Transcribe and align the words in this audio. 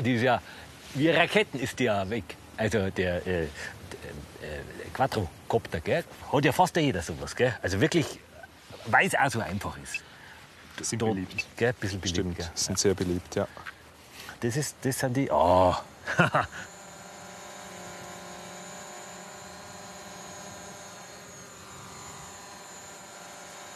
die 0.00 0.14
ist 0.14 0.22
ja, 0.22 0.40
wie 0.94 1.10
Raketen 1.10 1.58
ist 1.60 1.78
die 1.78 1.84
ja 1.84 2.08
weg. 2.08 2.24
Also 2.56 2.90
der 2.90 3.26
äh, 3.26 3.44
äh, 3.44 3.48
Quadrocopter, 4.92 5.80
gell? 5.80 6.04
Hat 6.32 6.44
ja 6.44 6.52
fast 6.52 6.76
jeder 6.76 7.02
sowas, 7.02 7.34
gell? 7.34 7.54
Also 7.62 7.80
wirklich, 7.80 8.06
weil 8.86 9.06
es 9.06 9.14
auch 9.14 9.30
so 9.30 9.40
einfach 9.40 9.76
ist. 9.82 10.02
Sind 10.86 11.02
Da- 11.02 11.06
beliebt. 11.06 11.44
Gell? 11.56 11.68
Ein 11.70 11.74
bisschen 11.80 12.00
beliebt, 12.00 12.16
Stimmt, 12.18 12.36
gell? 12.36 12.50
sind 12.54 12.78
sehr 12.78 12.94
beliebt, 12.94 13.34
ja. 13.34 13.46
Das, 14.40 14.56
ist, 14.56 14.76
das 14.82 14.98
sind 14.98 15.16
die. 15.16 15.28
Oh. 15.30 15.74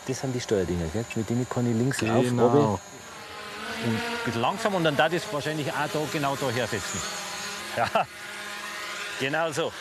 das 0.07 0.21
sind 0.21 0.35
die 0.35 0.41
Steuerdinger, 0.41 0.87
gell? 0.93 1.05
mit 1.15 1.29
denen 1.29 1.49
kann 1.49 1.71
ich 1.71 1.77
links 1.77 2.03
auf, 2.03 2.23
Genau. 2.25 2.47
runter 2.49 2.81
und 3.85 3.95
ein 3.95 4.01
bisschen 4.25 4.41
langsam 4.41 4.75
und 4.75 4.85
dann 4.85 4.97
da 4.97 5.09
das 5.09 5.23
wahrscheinlich 5.33 5.71
auch 5.73 5.89
da, 5.93 6.01
genau 6.13 6.37
da 6.37 6.51
hersetzen. 6.51 7.01
Ja, 7.77 8.07
genau 9.21 9.51
so. 9.53 9.73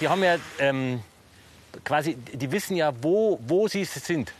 Die 0.00 0.08
haben 0.08 0.22
ja 0.24 0.36
ähm, 0.58 1.02
quasi, 1.84 2.14
die 2.16 2.50
wissen 2.50 2.76
ja, 2.76 2.92
wo, 3.02 3.38
wo 3.46 3.68
sie 3.68 3.84
sind. 3.84 4.32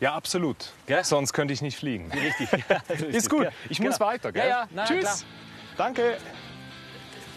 Ja, 0.00 0.14
absolut. 0.14 0.72
Gell? 0.86 1.04
Sonst 1.04 1.32
könnte 1.32 1.52
ich 1.54 1.62
nicht 1.62 1.76
fliegen. 1.76 2.10
Richtig. 2.12 2.48
Ja, 2.68 2.94
Ist 3.08 3.28
gut. 3.30 3.42
gell? 3.42 3.52
Ich 3.68 3.80
muss 3.80 3.98
Genau. 3.98 4.10
weiter, 4.10 4.32
gell? 4.32 4.44
Ja, 4.44 4.48
ja, 4.60 4.68
na, 4.70 4.84
Tschüss. 4.84 5.00
klar. 5.00 5.18
Danke. 5.76 6.18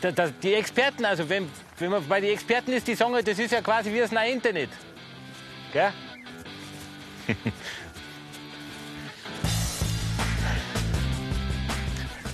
Da, 0.02 0.12
da, 0.12 0.28
die 0.28 0.54
Experten, 0.56 1.06
also 1.06 1.28
wenn, 1.30 1.50
wenn 1.78 1.92
man 1.92 2.08
bei 2.08 2.22
den 2.22 2.32
Experten 2.32 2.72
ist, 2.74 2.88
die 2.88 2.96
sagen, 2.96 3.14
das 3.24 3.38
ist 3.38 3.52
ja 3.52 3.62
quasi 3.62 3.92
wie 3.94 4.00
das 4.00 4.12
Internet. 4.12 4.70
Gell? 5.74 5.92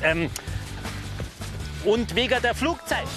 ähm, 0.04 0.30
und 1.86 2.16
wegen 2.16 2.42
der 2.42 2.56
Flugzeit. 2.56 3.08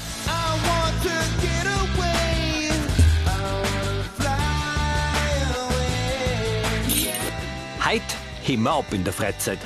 Heute 7.85 8.05
heben 8.43 8.63
wir 8.63 8.73
ab 8.73 8.93
in 8.93 9.03
der 9.03 9.13
Freizeit. 9.13 9.59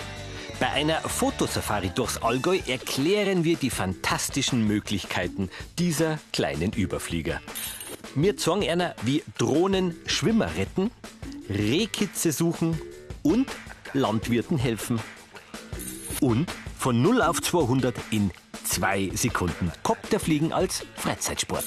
Bei 0.61 0.71
einer 0.71 1.01
Fotosafari 1.01 1.91
durchs 1.91 2.17
Allgäu 2.19 2.59
erklären 2.67 3.45
wir 3.45 3.57
die 3.57 3.71
fantastischen 3.71 4.67
Möglichkeiten 4.67 5.51
dieser 5.79 6.19
kleinen 6.33 6.73
Überflieger. 6.73 7.41
Wir 8.15 8.37
zeigen 8.37 8.69
einer, 8.69 8.95
wie 9.03 9.25
Drohnen 9.37 9.97
Schwimmer 10.07 10.57
retten, 10.57 10.91
Rehkitze 11.51 12.33
suchen 12.33 12.81
und 13.23 13.49
Landwirten 13.93 14.57
helfen. 14.57 15.01
Und 16.21 16.47
von 16.85 17.01
0 17.01 17.23
auf 17.23 17.41
200 17.41 17.95
in 18.11 18.31
zwei 18.63 19.09
Sekunden. 19.15 19.73
Kopterfliegen 19.83 20.53
als 20.53 20.85
Freizeitsport. 20.97 21.65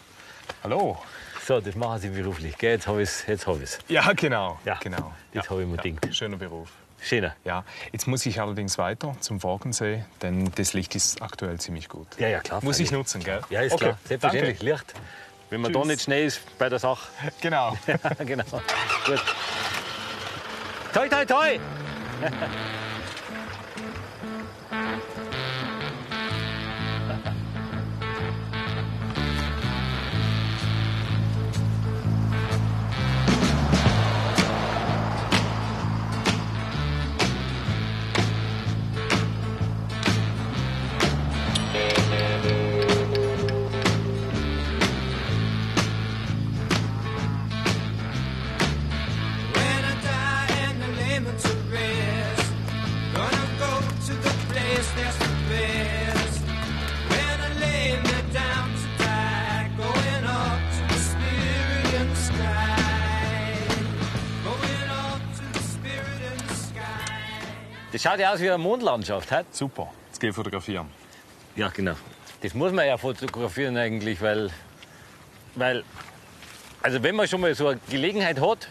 Hallo. 0.63 0.97
So, 1.45 1.59
das 1.59 1.75
machen 1.75 1.99
Sie 1.99 2.07
beruflich, 2.07 2.57
gell? 2.57 2.75
Jetzt 2.75 2.87
habe 2.87 3.01
ich 3.01 3.09
es. 3.09 3.27
Jetzt 3.27 3.45
hab 3.45 3.61
ich's. 3.61 3.79
Ja, 3.89 4.13
genau. 4.13 4.57
Ja, 4.63 4.79
genau. 4.81 5.11
das 5.33 5.43
ja, 5.43 5.49
habe 5.51 5.63
ich 5.63 5.67
mir 5.67 5.75
ja. 5.75 5.81
gedacht. 5.81 6.15
Schöner 6.15 6.37
Beruf. 6.37 6.71
Schöner. 7.01 7.35
Ja, 7.43 7.65
jetzt 7.91 8.07
muss 8.07 8.25
ich 8.25 8.39
allerdings 8.39 8.77
weiter 8.77 9.13
zum 9.19 9.41
Forgensee, 9.41 10.05
denn 10.21 10.51
das 10.55 10.71
Licht 10.71 10.95
ist 10.95 11.21
aktuell 11.21 11.59
ziemlich 11.59 11.89
gut. 11.89 12.07
Ja, 12.17 12.29
ja, 12.29 12.39
klar. 12.39 12.63
Muss 12.63 12.79
ich 12.79 12.91
nutzen, 12.91 13.21
gell? 13.23 13.41
Ja, 13.49 13.59
ist 13.61 13.73
okay. 13.73 13.83
klar. 13.85 13.99
Selbstverständlich. 14.05 14.61
Licht. 14.61 14.93
Wenn 15.49 15.61
man 15.61 15.73
da 15.73 15.79
Tschüss. 15.79 15.87
nicht 15.87 16.01
schnell 16.03 16.25
ist 16.25 16.57
bei 16.57 16.69
der 16.69 16.79
Sache. 16.79 17.07
Genau. 17.41 17.77
genau. 18.25 18.43
Gut. 19.05 19.23
Toi, 20.93 21.07
toi, 21.07 21.25
toi! 21.25 21.59
Das 68.01 68.09
schaut 68.09 68.19
ja 68.21 68.31
aus 68.31 68.39
wie 68.39 68.47
eine 68.47 68.57
Mondlandschaft. 68.57 69.29
Halt. 69.29 69.53
Super. 69.53 69.91
Jetzt 70.07 70.23
ich 70.23 70.33
fotografieren. 70.33 70.87
Ja, 71.57 71.67
genau. 71.67 71.95
Das 72.41 72.53
muss 72.53 72.71
man 72.71 72.87
ja 72.87 72.97
fotografieren 72.97 73.75
eigentlich, 73.75 74.21
weil, 74.21 74.49
weil, 75.55 75.83
also 76.81 77.03
wenn 77.03 77.17
man 77.17 77.27
schon 77.27 77.41
mal 77.41 77.53
so 77.53 77.67
eine 77.67 77.79
Gelegenheit 77.89 78.39
hat, 78.39 78.69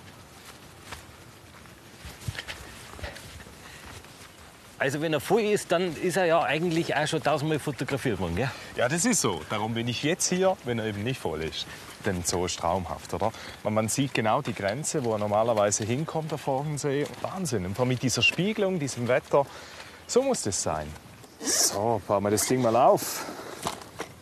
also 4.79 5.03
wenn 5.03 5.13
er 5.13 5.21
voll 5.21 5.43
ist, 5.43 5.73
dann 5.73 5.95
ist 5.97 6.17
er 6.17 6.25
ja 6.25 6.43
eigentlich 6.43 6.97
auch 6.97 7.07
schon 7.07 7.23
tausendmal 7.23 7.59
fotografiert 7.59 8.19
worden, 8.19 8.37
gell? 8.37 8.51
Ja, 8.77 8.89
das 8.89 9.05
ist 9.05 9.21
so. 9.21 9.43
Darum 9.51 9.75
bin 9.75 9.89
ich 9.89 10.03
jetzt 10.05 10.31
hier, 10.31 10.57
wenn 10.65 10.79
er 10.79 10.87
eben 10.87 11.03
nicht 11.03 11.21
voll 11.21 11.43
ist. 11.43 11.67
Denn 12.09 12.25
so 12.25 12.47
ist 12.47 12.59
traumhaft, 12.59 13.13
oder? 13.13 13.33
Man, 13.65 13.87
sieht 13.89 14.15
genau 14.15 14.41
die 14.41 14.55
Grenze, 14.55 15.05
wo 15.05 15.13
er 15.13 15.19
normalerweise 15.19 15.85
hinkommt, 15.85 16.31
der 16.31 16.39
Forgensee. 16.39 17.07
Wahnsinn. 17.21 17.67
Und 17.67 17.75
vor 17.75 17.83
allem 17.83 17.91
mit 17.91 18.03
dieser 18.03 18.23
Spiegelung, 18.23 18.79
diesem 18.79 19.09
Wetter, 19.09 19.45
so 20.07 20.23
muss 20.23 20.41
das 20.41 20.63
sein. 20.63 20.87
So, 21.39 22.01
bauen 22.09 22.23
wir 22.25 22.31
das 22.31 22.47
Ding 22.47 22.63
mal 22.63 22.75
auf. 22.75 23.27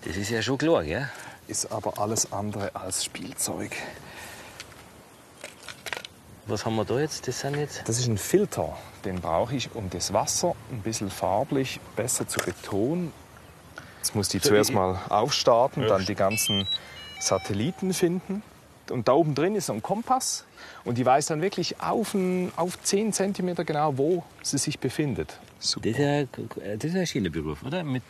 Das 0.05 0.17
ist 0.17 0.31
ja 0.31 0.43
schon 0.43 0.59
klar, 0.59 0.83
gell? 0.83 1.09
Ist 1.47 1.71
aber 1.71 2.01
alles 2.01 2.33
andere 2.33 2.75
als 2.75 3.05
Spielzeug. 3.05 3.71
Was 6.47 6.67
haben 6.67 6.75
wir 6.75 6.85
da 6.85 6.99
jetzt? 6.99 7.29
Das 7.29 7.39
sind 7.39 7.57
jetzt. 7.57 7.89
Das 7.89 8.01
ist 8.01 8.09
ein 8.09 8.19
Filter, 8.19 8.77
den 9.05 9.21
brauche 9.21 9.55
ich, 9.55 9.73
um 9.77 9.91
das 9.91 10.13
Wasser 10.13 10.57
ein 10.73 10.81
bisschen 10.81 11.09
farblich 11.11 11.79
besser 11.95 12.27
zu 12.27 12.41
betonen. 12.41 13.13
Jetzt 13.99 14.17
muss 14.17 14.29
die 14.29 14.41
So, 14.41 14.49
zuerst 14.49 14.73
mal 14.73 14.99
aufstarten, 15.09 15.87
dann 15.87 16.05
die 16.05 16.17
ganzen 16.17 16.67
Satelliten 17.19 17.93
finden. 17.93 18.43
Und 18.91 19.09
da 19.09 19.12
oben 19.15 19.34
drin 19.34 19.56
ist 19.56 19.66
so 19.66 19.72
ein 19.72 19.82
Kompass. 19.82 20.44
Und 20.84 20.97
die 20.99 21.04
weiß 21.04 21.27
dann 21.27 21.43
wirklich 21.43 21.81
auf, 21.81 22.15
ein, 22.15 22.53
auf 22.56 22.81
10 22.81 23.12
cm 23.12 23.54
genau, 23.66 23.99
wo 23.99 24.22
sie 24.43 24.59
sich 24.59 24.78
befindet. 24.78 25.38
Super. 25.59 25.91
Das 25.91 25.99
ist 25.99 26.05
ja, 26.05 26.75
das 26.76 26.84
ist 26.84 26.97
ein 26.97 27.06
schöner 27.06 27.31
Beruf, 27.31 27.65
oder? 27.65 27.82
Mit 27.82 28.03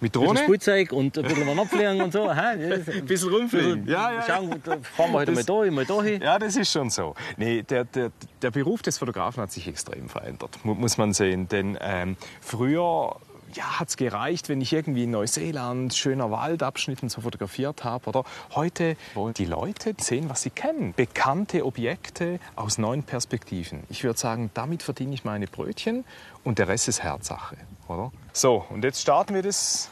Mit 0.00 0.16
ein 0.16 0.22
Drohne? 0.22 0.40
Spielzeug 0.44 0.92
und 0.92 1.18
ein 1.18 1.24
bisschen 1.24 1.58
abfliegen 1.58 2.00
und 2.02 2.12
so. 2.12 2.28
Ein 2.28 2.84
bisschen 3.04 3.30
rumfliegen. 3.30 3.86
Ja, 3.88 4.12
ja, 4.12 4.22
Schauen, 4.26 4.62
fahren 4.62 5.10
wir 5.12 5.12
heute 5.18 5.32
mal 5.32 5.36
Das- 5.38 5.46
da, 5.46 5.70
mal 5.72 5.84
da 5.84 6.02
hin. 6.02 6.22
Ja, 6.22 6.38
das 6.38 6.54
ist 6.56 6.70
schon 6.70 6.88
so. 6.88 7.14
Nee, 7.36 7.62
der, 7.62 7.84
der, 7.84 8.12
der 8.42 8.50
Beruf 8.52 8.82
des 8.82 8.96
Fotografen 8.98 9.42
hat 9.42 9.50
sich 9.50 9.66
extrem 9.66 10.08
verändert, 10.08 10.56
mu- 10.62 10.74
muss 10.74 10.96
man 10.98 11.12
sehen. 11.12 11.48
Denn 11.48 11.76
ähm, 11.80 12.16
früher 12.40 13.16
ja, 13.54 13.80
hat 13.80 13.88
es 13.88 13.96
gereicht, 13.96 14.48
wenn 14.48 14.60
ich 14.60 14.72
irgendwie 14.72 15.04
in 15.04 15.10
Neuseeland 15.10 15.94
schöner 15.94 16.30
Waldabschnitten 16.30 17.08
so 17.08 17.20
fotografiert 17.20 17.84
habe. 17.84 18.08
Oder 18.08 18.24
heute 18.54 18.96
wollen 19.14 19.34
die 19.34 19.44
Leute 19.44 19.94
sehen, 19.98 20.28
was 20.28 20.42
sie 20.42 20.50
kennen. 20.50 20.94
Bekannte 20.94 21.64
Objekte 21.64 22.40
aus 22.56 22.78
neuen 22.78 23.02
Perspektiven. 23.02 23.84
Ich 23.88 24.04
würde 24.04 24.18
sagen, 24.18 24.50
damit 24.54 24.82
verdiene 24.82 25.14
ich 25.14 25.24
meine 25.24 25.46
Brötchen 25.46 26.04
und 26.44 26.58
der 26.58 26.68
Rest 26.68 26.88
ist 26.88 27.02
Herzsache. 27.02 27.56
Oder? 27.88 28.12
So, 28.32 28.64
und 28.70 28.84
jetzt 28.84 29.00
starten 29.00 29.34
wir 29.34 29.42
das 29.42 29.90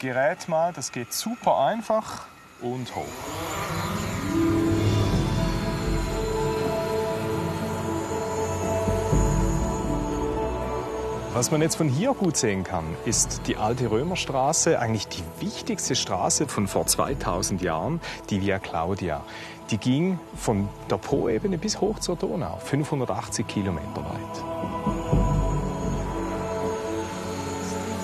Gerät 0.00 0.48
mal. 0.48 0.72
Das 0.72 0.92
geht 0.92 1.12
super 1.12 1.58
einfach 1.58 2.26
und 2.60 2.94
hoch. 2.94 3.91
Was 11.34 11.50
man 11.50 11.62
jetzt 11.62 11.76
von 11.76 11.88
hier 11.88 12.12
gut 12.12 12.36
sehen 12.36 12.62
kann, 12.62 12.84
ist 13.06 13.46
die 13.46 13.56
alte 13.56 13.90
Römerstraße, 13.90 14.78
eigentlich 14.78 15.08
die 15.08 15.22
wichtigste 15.40 15.94
Straße 15.94 16.46
von 16.46 16.68
vor 16.68 16.86
2000 16.86 17.62
Jahren, 17.62 18.02
die 18.28 18.42
Via 18.42 18.58
Claudia. 18.58 19.24
Die 19.70 19.78
ging 19.78 20.18
von 20.36 20.68
der 20.90 20.98
Po-Ebene 20.98 21.56
bis 21.56 21.80
hoch 21.80 22.00
zur 22.00 22.16
Donau, 22.16 22.58
580 22.58 23.46
Kilometer 23.46 23.96
weit. 23.96 24.44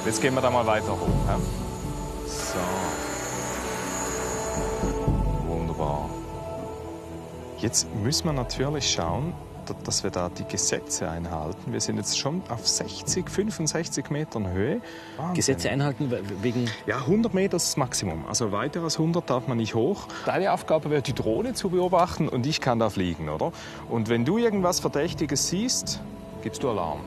Jetzt 0.06 0.22
gehen 0.22 0.32
wir 0.34 0.40
da 0.40 0.50
mal 0.50 0.66
weiter 0.66 0.92
hoch. 0.92 1.38
So. 2.26 2.58
Wunderbar. 5.46 6.08
Jetzt 7.58 7.94
müssen 8.02 8.24
wir 8.24 8.32
natürlich 8.32 8.90
schauen, 8.90 9.34
dass 9.84 10.02
wir 10.04 10.10
da 10.10 10.28
die 10.28 10.44
Gesetze 10.44 11.08
einhalten. 11.08 11.72
Wir 11.72 11.80
sind 11.80 11.96
jetzt 11.96 12.18
schon 12.18 12.42
auf 12.48 12.66
60, 12.68 13.28
65 13.28 14.10
Metern 14.10 14.50
Höhe. 14.50 14.80
Wahnsinn. 15.16 15.34
Gesetze 15.34 15.70
einhalten 15.70 16.10
we- 16.10 16.22
wegen. 16.42 16.68
Ja, 16.86 17.00
100 17.06 17.34
Meter 17.34 17.56
ist 17.56 17.68
das 17.68 17.76
Maximum. 17.76 18.24
Also 18.26 18.52
weiter 18.52 18.82
als 18.82 18.98
100 18.98 19.28
darf 19.30 19.46
man 19.48 19.56
nicht 19.58 19.74
hoch. 19.74 20.08
Deine 20.26 20.52
Aufgabe 20.52 20.90
wäre, 20.90 21.02
die 21.02 21.14
Drohne 21.14 21.54
zu 21.54 21.70
beobachten 21.70 22.28
und 22.28 22.46
ich 22.46 22.60
kann 22.60 22.78
da 22.78 22.90
fliegen, 22.90 23.28
oder? 23.28 23.52
Und 23.88 24.08
wenn 24.08 24.24
du 24.24 24.38
irgendwas 24.38 24.80
Verdächtiges 24.80 25.48
siehst, 25.48 26.00
gibst 26.42 26.62
du 26.62 26.70
Alarm. 26.70 27.00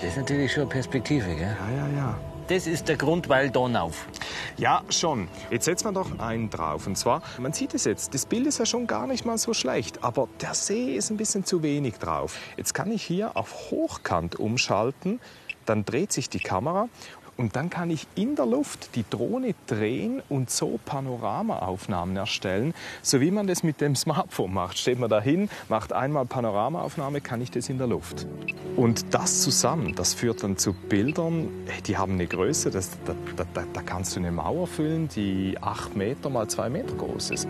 Das 0.00 0.10
ist 0.10 0.16
natürlich 0.18 0.52
schon 0.52 0.62
eine 0.62 0.70
Perspektive, 0.70 1.26
gell? 1.34 1.56
Ja, 1.58 1.86
ja, 1.86 1.96
ja. 1.96 2.18
Das 2.48 2.68
ist 2.68 2.86
der 2.86 2.96
Grund, 2.96 3.28
weil 3.28 3.50
Donau. 3.50 3.90
Ja, 4.56 4.82
schon. 4.88 5.26
Jetzt 5.50 5.64
setzen 5.64 5.88
wir 5.88 5.92
doch 5.92 6.20
einen 6.20 6.48
drauf. 6.48 6.86
Und 6.86 6.96
zwar, 6.96 7.20
man 7.38 7.52
sieht 7.52 7.74
es 7.74 7.84
jetzt, 7.84 8.14
das 8.14 8.24
Bild 8.24 8.46
ist 8.46 8.58
ja 8.58 8.66
schon 8.66 8.86
gar 8.86 9.08
nicht 9.08 9.24
mal 9.24 9.36
so 9.36 9.52
schlecht, 9.52 10.04
aber 10.04 10.28
der 10.40 10.54
See 10.54 10.94
ist 10.94 11.10
ein 11.10 11.16
bisschen 11.16 11.44
zu 11.44 11.64
wenig 11.64 11.94
drauf. 11.94 12.38
Jetzt 12.56 12.72
kann 12.72 12.92
ich 12.92 13.02
hier 13.02 13.36
auf 13.36 13.72
Hochkant 13.72 14.36
umschalten, 14.36 15.18
dann 15.64 15.84
dreht 15.84 16.12
sich 16.12 16.30
die 16.30 16.38
Kamera 16.38 16.88
und 17.36 17.56
dann 17.56 17.70
kann 17.70 17.90
ich 17.90 18.06
in 18.14 18.34
der 18.36 18.46
Luft 18.46 18.94
die 18.94 19.04
Drohne 19.08 19.54
drehen 19.66 20.22
und 20.28 20.50
so 20.50 20.78
Panoramaaufnahmen 20.84 22.16
erstellen, 22.16 22.74
so 23.02 23.20
wie 23.20 23.30
man 23.30 23.46
das 23.46 23.62
mit 23.62 23.80
dem 23.80 23.94
Smartphone 23.94 24.52
macht. 24.52 24.78
Steht 24.78 24.98
man 24.98 25.10
da 25.10 25.20
hin, 25.20 25.48
macht 25.68 25.92
einmal 25.92 26.24
Panoramaaufnahme, 26.24 27.20
kann 27.20 27.40
ich 27.40 27.50
das 27.50 27.68
in 27.68 27.78
der 27.78 27.86
Luft. 27.86 28.26
Und 28.76 29.14
das 29.14 29.42
zusammen, 29.42 29.94
das 29.94 30.14
führt 30.14 30.42
dann 30.42 30.56
zu 30.56 30.72
Bildern, 30.72 31.48
die 31.86 31.96
haben 31.96 32.12
eine 32.12 32.26
Größe, 32.26 32.70
das, 32.70 32.90
da, 33.04 33.14
da, 33.36 33.44
da, 33.54 33.64
da 33.72 33.82
kannst 33.82 34.16
du 34.16 34.20
eine 34.20 34.32
Mauer 34.32 34.66
füllen, 34.66 35.08
die 35.08 35.56
acht 35.60 35.96
Meter 35.96 36.30
mal 36.30 36.48
zwei 36.48 36.68
Meter 36.68 36.94
groß 36.94 37.30
ist. 37.30 37.48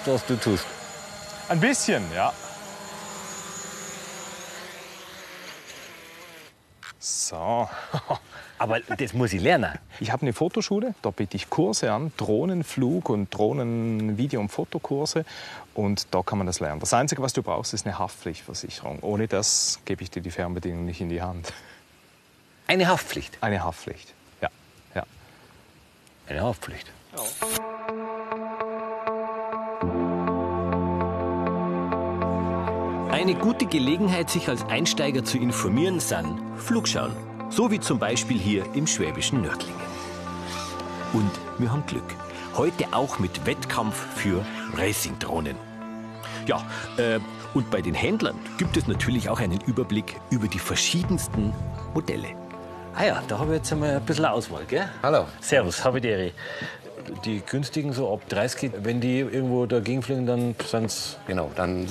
Weißt, 0.00 0.06
was 0.06 0.26
du 0.26 0.36
tust. 0.36 0.66
Ein 1.48 1.60
bisschen, 1.60 2.02
ja. 2.14 2.32
So. 6.98 7.68
Aber 8.58 8.80
das 8.80 9.14
muss 9.14 9.32
ich 9.32 9.40
lernen. 9.40 9.78
Ich 10.00 10.12
habe 10.12 10.22
eine 10.22 10.34
Fotoschule, 10.34 10.94
da 11.00 11.10
biete 11.10 11.34
ich 11.34 11.48
Kurse 11.48 11.92
an, 11.92 12.12
Drohnenflug 12.18 13.08
und 13.08 13.34
Drohnenvideo- 13.34 14.38
und 14.38 14.50
Fotokurse. 14.50 15.24
Und 15.72 16.14
da 16.14 16.22
kann 16.22 16.36
man 16.36 16.46
das 16.46 16.60
lernen. 16.60 16.78
Das 16.78 16.92
Einzige, 16.92 17.22
was 17.22 17.32
du 17.32 17.42
brauchst, 17.42 17.72
ist 17.72 17.86
eine 17.86 17.98
Haftpflichtversicherung. 17.98 19.00
Ohne 19.00 19.28
das 19.28 19.80
gebe 19.86 20.02
ich 20.02 20.10
dir 20.10 20.20
die 20.20 20.30
Fernbedienung 20.30 20.84
nicht 20.84 21.00
in 21.00 21.08
die 21.08 21.22
Hand. 21.22 21.54
Eine 22.66 22.86
Haftpflicht. 22.86 23.38
Eine 23.40 23.64
Haftpflicht, 23.64 24.12
ja. 24.42 24.50
ja. 24.94 25.04
Eine 26.28 26.42
Haftpflicht. 26.42 26.92
Eine 33.12 33.34
gute 33.34 33.66
Gelegenheit, 33.66 34.30
sich 34.30 34.48
als 34.48 34.64
Einsteiger 34.66 35.24
zu 35.24 35.36
informieren, 35.36 35.98
sind 35.98 36.38
Flugschauen. 36.56 37.10
So 37.50 37.68
wie 37.68 37.80
zum 37.80 37.98
Beispiel 37.98 38.38
hier 38.38 38.64
im 38.74 38.86
schwäbischen 38.86 39.42
Nördlingen. 39.42 39.80
Und 41.12 41.30
wir 41.58 41.72
haben 41.72 41.84
Glück. 41.86 42.04
Heute 42.56 42.84
auch 42.92 43.18
mit 43.18 43.44
Wettkampf 43.46 43.96
für 44.14 44.46
Racing-Drohnen. 44.76 45.56
Ja, 46.46 46.64
äh, 46.98 47.18
und 47.52 47.68
bei 47.72 47.82
den 47.82 47.94
Händlern 47.94 48.38
gibt 48.58 48.76
es 48.76 48.86
natürlich 48.86 49.28
auch 49.28 49.40
einen 49.40 49.60
Überblick 49.62 50.14
über 50.30 50.46
die 50.46 50.60
verschiedensten 50.60 51.52
Modelle. 51.92 52.28
Ah 52.94 53.04
ja, 53.06 53.22
da 53.26 53.40
habe 53.40 53.52
ich 53.52 53.58
jetzt 53.58 53.72
einmal 53.72 53.96
ein 53.96 54.06
bisschen 54.06 54.24
Auswahl, 54.24 54.64
gell? 54.66 54.88
Hallo. 55.02 55.26
Servus, 55.40 55.84
habe 55.84 56.00
die 56.00 56.08
Ehre. 56.08 56.32
Die 57.24 57.40
günstigen, 57.40 57.92
so 57.92 58.12
ab 58.12 58.28
30, 58.28 58.72
wenn 58.82 59.00
die 59.00 59.18
irgendwo 59.20 59.66
dagegen 59.66 60.02
fliegen, 60.02 60.26
dann 60.26 60.54
sind 60.66 60.84
es. 60.86 61.16
Genau, 61.26 61.50
dann 61.56 61.86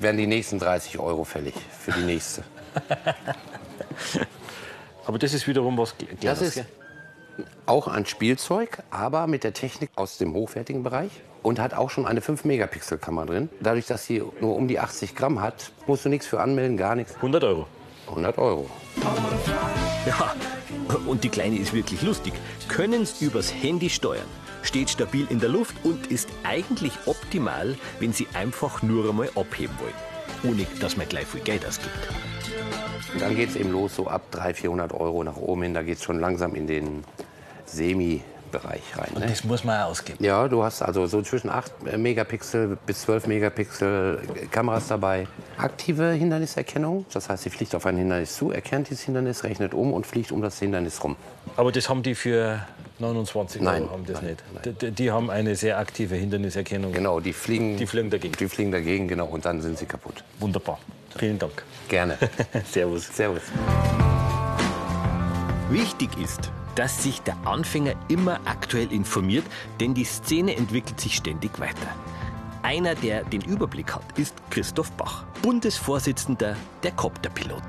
werden 0.00 0.16
die 0.16 0.26
nächsten 0.26 0.58
30 0.58 0.98
Euro 0.98 1.24
fällig 1.24 1.54
für 1.78 1.92
die 1.92 2.02
nächste. 2.04 2.42
Aber 5.06 5.18
das 5.18 5.32
ist 5.34 5.46
wiederum 5.46 5.78
was 5.78 5.94
Kle- 5.94 6.08
Das 6.20 6.38
Kleines, 6.38 6.56
ist 6.56 6.64
auch 7.66 7.86
ein 7.86 8.06
Spielzeug, 8.06 8.78
aber 8.90 9.26
mit 9.26 9.44
der 9.44 9.52
Technik 9.52 9.90
aus 9.94 10.16
dem 10.18 10.32
hochwertigen 10.34 10.82
Bereich 10.82 11.10
und 11.42 11.58
hat 11.60 11.74
auch 11.74 11.90
schon 11.90 12.06
eine 12.06 12.20
5-Megapixel-Kamera 12.20 13.26
drin. 13.26 13.48
Dadurch, 13.60 13.86
dass 13.86 14.06
sie 14.06 14.22
nur 14.40 14.56
um 14.56 14.66
die 14.68 14.78
80 14.80 15.14
Gramm 15.14 15.40
hat, 15.42 15.70
musst 15.86 16.04
du 16.04 16.08
nichts 16.08 16.26
für 16.26 16.40
anmelden, 16.40 16.76
gar 16.76 16.94
nichts. 16.96 17.14
100 17.16 17.44
Euro. 17.44 17.66
100 18.08 18.38
Euro. 18.38 18.68
Ja, 20.06 20.34
und 21.06 21.24
die 21.24 21.28
Kleine 21.28 21.58
ist 21.58 21.72
wirklich 21.74 22.00
lustig. 22.02 22.32
Können's 22.68 23.20
übers 23.20 23.52
Handy 23.52 23.90
steuern, 23.90 24.26
steht 24.66 24.90
stabil 24.90 25.26
in 25.30 25.40
der 25.40 25.48
Luft 25.48 25.76
und 25.84 26.08
ist 26.08 26.28
eigentlich 26.42 26.92
optimal, 27.06 27.76
wenn 28.00 28.12
Sie 28.12 28.26
einfach 28.34 28.82
nur 28.82 29.08
einmal 29.08 29.30
abheben 29.34 29.74
wollen. 29.78 30.52
Ohne, 30.52 30.66
dass 30.80 30.96
man 30.96 31.08
gleich 31.08 31.26
viel 31.26 31.40
Geld 31.40 31.64
ausgibt. 31.64 31.90
Und 33.12 33.22
dann 33.22 33.34
geht 33.34 33.50
es 33.50 33.56
eben 33.56 33.70
los, 33.70 33.96
so 33.96 34.08
ab 34.08 34.30
300, 34.32 34.56
400 34.56 34.92
Euro 34.92 35.24
nach 35.24 35.36
oben 35.36 35.62
hin. 35.62 35.74
Da 35.74 35.82
geht 35.82 35.98
es 35.98 36.04
schon 36.04 36.20
langsam 36.20 36.54
in 36.54 36.66
den 36.66 37.04
Semi-Bereich 38.50 38.82
rein. 38.96 39.10
Ne? 39.18 39.26
Das 39.26 39.44
muss 39.44 39.64
man 39.64 39.80
auch 39.82 39.90
ausgeben. 39.90 40.22
Ja, 40.24 40.48
du 40.48 40.62
hast 40.62 40.82
also 40.82 41.06
so 41.06 41.22
zwischen 41.22 41.50
8 41.50 41.96
Megapixel 41.98 42.76
bis 42.86 43.02
12 43.02 43.26
Megapixel 43.26 44.20
Kameras 44.50 44.88
dabei. 44.88 45.26
Aktive 45.58 46.12
Hinderniserkennung, 46.12 47.06
das 47.12 47.28
heißt, 47.28 47.42
sie 47.44 47.50
fliegt 47.50 47.74
auf 47.74 47.86
ein 47.86 47.96
Hindernis 47.96 48.36
zu, 48.36 48.50
erkennt 48.50 48.90
dieses 48.90 49.04
Hindernis, 49.04 49.44
rechnet 49.44 49.74
um 49.74 49.92
und 49.92 50.06
fliegt 50.06 50.32
um 50.32 50.42
das 50.42 50.58
Hindernis 50.58 51.02
rum. 51.02 51.16
Aber 51.56 51.72
das 51.72 51.88
haben 51.88 52.02
die 52.02 52.14
für 52.14 52.60
29 52.98 53.60
Nein, 53.60 53.82
Euro 53.82 53.92
haben 53.92 54.06
das 54.06 54.16
nein, 54.22 54.30
nicht. 54.30 54.44
nein. 54.54 54.62
Die, 54.64 54.72
die- 54.86 54.90
die 54.92 55.10
haben 55.10 55.30
eine 55.30 55.54
sehr 55.56 55.78
aktive 55.78 56.14
Hinderniserkennung. 56.14 56.92
Genau, 56.92 57.20
die 57.20 57.32
fliegen, 57.32 57.76
Die 57.76 57.86
fliegen 57.86 58.10
dagegen. 58.10 58.34
Die 58.38 58.48
fliegen 58.48 58.72
dagegen, 58.72 59.08
genau, 59.08 59.26
und 59.26 59.44
dann 59.44 59.60
sind 59.60 59.78
sie 59.78 59.86
kaputt. 59.86 60.24
Wunderbar. 60.40 60.78
Vielen 61.18 61.38
Dank. 61.38 61.62
Gerne. 61.88 62.18
Servus. 62.70 63.06
Servus. 63.14 63.42
Wichtig 65.70 66.10
ist, 66.22 66.50
dass 66.76 67.02
sich 67.02 67.20
der 67.22 67.36
Anfänger 67.44 67.94
immer 68.08 68.38
aktuell 68.44 68.92
informiert, 68.92 69.44
denn 69.80 69.94
die 69.94 70.04
Szene 70.04 70.54
entwickelt 70.56 71.00
sich 71.00 71.16
ständig 71.16 71.58
weiter. 71.58 71.88
Einer, 72.62 72.94
der 72.94 73.24
den 73.24 73.40
Überblick 73.42 73.94
hat, 73.94 74.04
ist 74.18 74.34
Christoph 74.50 74.92
Bach, 74.92 75.24
Bundesvorsitzender 75.42 76.56
der 76.82 76.92
Kopterpiloten. 76.92 77.66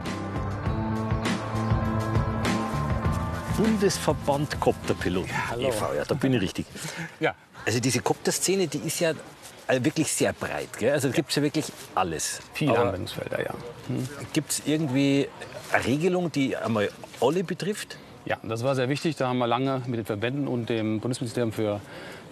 Bundesverband 3.55 4.59
Kopterpiloten. 4.59 5.31
Ja, 5.57 5.69
e.V., 5.69 5.93
ja, 5.93 6.05
da 6.05 6.13
bin 6.13 6.33
ich 6.33 6.41
richtig. 6.41 6.67
Ja. 7.19 7.33
Also 7.65 7.79
diese 7.79 8.01
Kopterszene, 8.01 8.67
die 8.67 8.79
ist 8.79 8.99
ja 8.99 9.13
äh, 9.67 9.83
wirklich 9.83 10.11
sehr 10.11 10.33
breit. 10.33 10.77
Gell? 10.77 10.91
Also 10.91 11.09
gibt 11.09 11.29
es 11.29 11.37
ja 11.37 11.41
wirklich 11.41 11.65
alles. 11.95 12.39
Viele 12.53 12.77
Anwendungsfelder, 12.77 13.43
ja. 13.43 13.53
Gibt 14.33 14.51
es 14.51 14.61
irgendwie 14.65 15.27
eine 15.71 15.85
Regelung, 15.85 16.31
die 16.31 16.55
einmal 16.55 16.91
alle 17.19 17.43
betrifft? 17.43 17.97
Ja, 18.27 18.37
das 18.43 18.63
war 18.63 18.75
sehr 18.75 18.89
wichtig. 18.89 19.15
Da 19.15 19.29
haben 19.29 19.37
wir 19.37 19.47
lange 19.47 19.81
mit 19.87 19.99
den 19.99 20.05
Verbänden 20.05 20.47
und 20.49 20.67
dem 20.69 20.99
Bundesministerium 20.99 21.53
für 21.53 21.79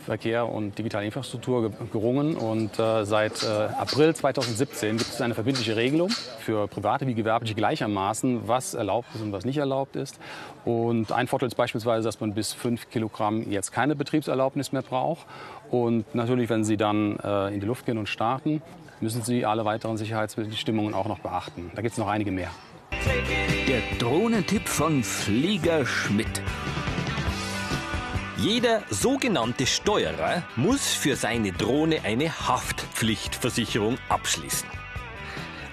Verkehr 0.03 0.47
und 0.47 0.77
digitale 0.77 1.05
Infrastruktur 1.05 1.69
ge- 1.69 1.71
gerungen. 1.91 2.35
Und 2.35 2.77
äh, 2.77 3.05
seit 3.05 3.41
äh, 3.43 3.47
April 3.79 4.13
2017 4.13 4.97
gibt 4.97 5.09
es 5.09 5.21
eine 5.21 5.33
verbindliche 5.33 5.77
Regelung 5.77 6.09
für 6.39 6.67
Private 6.67 7.07
wie 7.07 7.13
Gewerbliche 7.13 7.55
gleichermaßen, 7.55 8.45
was 8.47 8.73
erlaubt 8.73 9.07
ist 9.15 9.21
und 9.21 9.31
was 9.31 9.45
nicht 9.45 9.57
erlaubt 9.57 9.95
ist. 9.95 10.19
Und 10.65 11.13
ein 11.13 11.27
Vorteil 11.27 11.47
ist 11.47 11.55
beispielsweise, 11.55 12.03
dass 12.03 12.19
man 12.19 12.33
bis 12.33 12.51
5 12.51 12.89
Kilogramm 12.89 13.49
jetzt 13.49 13.71
keine 13.71 13.95
Betriebserlaubnis 13.95 14.73
mehr 14.73 14.81
braucht. 14.83 15.25
Und 15.71 16.13
natürlich, 16.13 16.49
wenn 16.49 16.65
Sie 16.65 16.75
dann 16.77 17.17
äh, 17.23 17.53
in 17.53 17.61
die 17.61 17.65
Luft 17.65 17.85
gehen 17.85 17.97
und 17.97 18.09
starten, 18.09 18.61
müssen 18.99 19.21
Sie 19.23 19.45
alle 19.45 19.63
weiteren 19.65 19.95
Sicherheitsbestimmungen 19.97 20.93
auch 20.93 21.07
noch 21.07 21.19
beachten. 21.19 21.71
Da 21.73 21.81
gibt 21.81 21.93
es 21.93 21.97
noch 21.97 22.07
einige 22.09 22.31
mehr. 22.31 22.49
Der 23.05 23.81
Drohnentipp 23.99 24.67
von 24.67 25.03
Flieger 25.03 25.85
Schmidt. 25.85 26.41
Jeder 28.35 28.81
sogenannte 28.89 29.67
Steuerer 29.67 30.41
muss 30.55 30.87
für 30.87 31.15
seine 31.15 31.51
Drohne 31.51 31.99
eine 32.03 32.31
Haftpflichtversicherung 32.31 33.99
abschließen. 34.09 34.67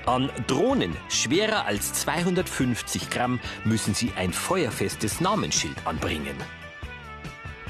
An 0.05 0.31
Drohnen 0.47 0.95
schwerer 1.09 1.65
als 1.65 1.95
250 1.95 3.09
Gramm 3.09 3.41
müssen 3.65 3.95
Sie 3.95 4.12
ein 4.15 4.35
feuerfestes 4.35 5.23
Namensschild 5.23 5.87
anbringen. 5.87 6.37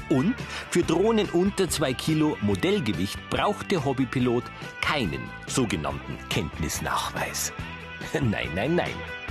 Und 0.09 0.35
für 0.71 0.83
Drohnen 0.83 1.29
unter 1.29 1.69
2 1.69 1.93
Kilo 1.93 2.37
Modellgewicht 2.41 3.17
braucht 3.29 3.71
der 3.71 3.85
Hobbypilot 3.85 4.43
keinen 4.81 5.29
sogenannten 5.47 6.17
Kenntnisnachweis. 6.29 7.53
Nein, 8.13 8.49
nein, 8.53 8.75
nein. 8.75 9.22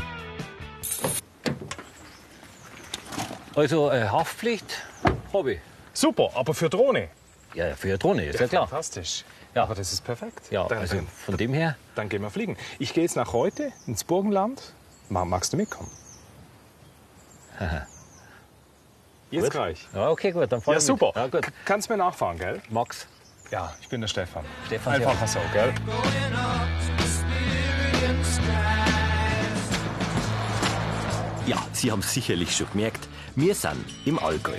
Also 3.55 3.91
äh, 3.91 4.09
Haftpflicht 4.09 4.83
habe 5.33 5.55
ich. 5.55 5.61
Super, 5.93 6.31
aber 6.35 6.55
für 6.55 6.71
Drohne. 6.71 7.09
Ja, 7.55 7.75
für 7.77 7.89
eine 7.89 7.99
Drohne, 7.99 8.25
ist 8.25 8.41
ja, 8.41 8.49
klar. 8.49 8.67
Fantastisch. 8.67 9.25
Ja. 9.55 9.65
Aber 9.65 9.75
das 9.75 9.93
ist 9.93 10.03
perfekt. 10.03 10.51
Ja, 10.51 10.67
dann, 10.67 10.79
also 10.79 10.97
von 11.27 11.37
dem 11.37 11.53
her. 11.53 11.77
dann 11.95 12.09
gehen 12.09 12.23
wir 12.23 12.31
fliegen. 12.31 12.57
Ich 12.79 12.95
gehe 12.95 13.03
jetzt 13.05 13.17
nach 13.17 13.35
heute 13.35 13.71
ins 13.87 14.05
Burgenland. 14.05 14.73
Ma- 15.11 15.27
Magst 15.27 15.53
du 15.53 15.59
mitkommen? 15.59 15.91
Jetzt 19.31 19.45
Gut. 19.45 19.51
gleich. 19.53 19.87
Ja, 19.95 20.09
okay, 20.11 20.33
gut, 20.33 20.51
dann 20.51 20.61
fahren 20.63 20.75
Ja, 20.75 20.81
super. 20.81 21.13
Ja, 21.15 21.27
gut. 21.29 21.47
Kannst 21.65 21.89
mir 21.91 21.97
nachfahren, 21.99 22.39
gell? 22.39 22.61
Max. 22.71 23.07
Ja, 23.51 23.73
ich 23.81 23.89
bin 23.89 24.01
der 24.01 24.09
Stefan. 24.09 24.45
Stefan, 24.67 24.95
Einfacher 24.95 25.27
so, 25.29 25.39
gell? 25.53 25.73
Ja, 31.47 31.57
Sie 31.73 31.91
haben 31.91 32.03
sicherlich 32.03 32.57
schon 32.57 32.69
gemerkt, 32.73 33.09
wir 33.37 33.55
sind 33.55 33.85
im 34.05 34.19
Allgäu. 34.19 34.59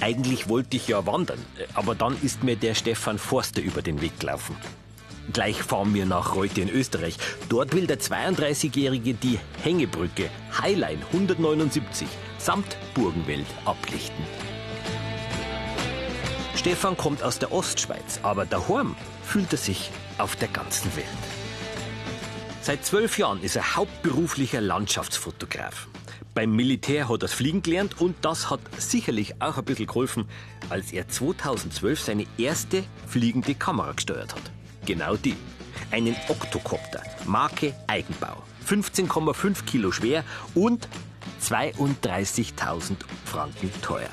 Eigentlich 0.00 0.48
wollte 0.48 0.76
ich 0.76 0.88
ja 0.88 1.06
wandern, 1.06 1.38
aber 1.74 1.94
dann 1.94 2.16
ist 2.22 2.42
mir 2.42 2.56
der 2.56 2.74
Stefan 2.74 3.18
Forster 3.18 3.62
über 3.62 3.82
den 3.82 4.00
Weg 4.00 4.20
gelaufen. 4.20 4.56
Gleich 5.32 5.62
fahren 5.62 5.94
wir 5.94 6.04
nach 6.04 6.34
Reute 6.34 6.60
in 6.60 6.68
Österreich. 6.68 7.16
Dort 7.48 7.74
will 7.74 7.86
der 7.86 7.98
32-Jährige 7.98 9.14
die 9.14 9.38
Hängebrücke 9.62 10.28
Highline 10.60 11.00
179 11.12 12.06
samt 12.38 12.76
Burgenwelt 12.94 13.46
ablichten. 13.64 14.24
Stefan 16.56 16.96
kommt 16.96 17.22
aus 17.22 17.38
der 17.38 17.52
Ostschweiz, 17.52 18.20
aber 18.22 18.46
daheim 18.46 18.96
fühlt 19.22 19.52
er 19.52 19.58
sich 19.58 19.90
auf 20.18 20.36
der 20.36 20.48
ganzen 20.48 20.94
Welt. 20.96 21.06
Seit 22.60 22.84
zwölf 22.84 23.18
Jahren 23.18 23.42
ist 23.42 23.56
er 23.56 23.76
hauptberuflicher 23.76 24.60
Landschaftsfotograf. 24.60 25.88
Beim 26.34 26.56
Militär 26.56 27.08
hat 27.08 27.14
er 27.14 27.18
das 27.18 27.32
Fliegen 27.32 27.62
gelernt 27.62 28.00
und 28.00 28.16
das 28.22 28.50
hat 28.50 28.58
sicherlich 28.76 29.40
auch 29.40 29.56
ein 29.56 29.64
bisschen 29.64 29.86
geholfen, 29.86 30.24
als 30.68 30.92
er 30.92 31.08
2012 31.08 32.00
seine 32.00 32.26
erste 32.38 32.82
fliegende 33.06 33.54
Kamera 33.54 33.92
gesteuert 33.92 34.34
hat. 34.34 34.42
Genau 34.84 35.14
die. 35.14 35.36
Einen 35.92 36.16
Oktokopter, 36.28 37.02
Marke 37.24 37.72
Eigenbau. 37.86 38.42
15,5 38.68 39.64
Kilo 39.64 39.92
schwer 39.92 40.24
und 40.56 40.88
32.000 41.40 42.96
Franken 43.24 43.70
teuer. 43.80 44.10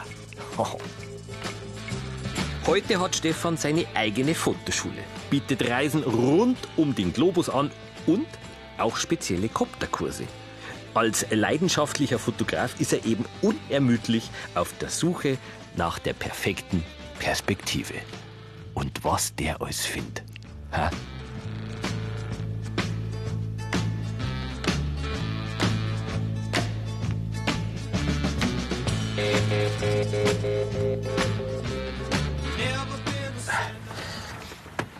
Heute 2.67 2.99
hat 2.99 3.15
Stefan 3.15 3.57
seine 3.57 3.85
eigene 3.95 4.35
Fotoschule, 4.35 5.03
bietet 5.31 5.67
Reisen 5.67 6.03
rund 6.03 6.57
um 6.77 6.93
den 6.93 7.13
Globus 7.13 7.49
an 7.49 7.71
und 8.05 8.27
auch 8.77 8.97
spezielle 8.97 9.49
Kopterkurse. 9.49 10.25
Als 10.93 11.25
leidenschaftlicher 11.29 12.19
Fotograf 12.19 12.77
ist 12.81 12.91
er 12.91 13.05
eben 13.05 13.24
unermüdlich 13.41 14.29
auf 14.55 14.77
der 14.79 14.89
Suche 14.89 15.38
nach 15.77 16.00
der 16.00 16.12
perfekten 16.12 16.83
Perspektive. 17.17 17.93
Und 18.74 19.03
was 19.05 19.33
der 19.36 19.62
alles 19.62 19.86
findet. 19.86 20.24
Ha? 20.74 20.91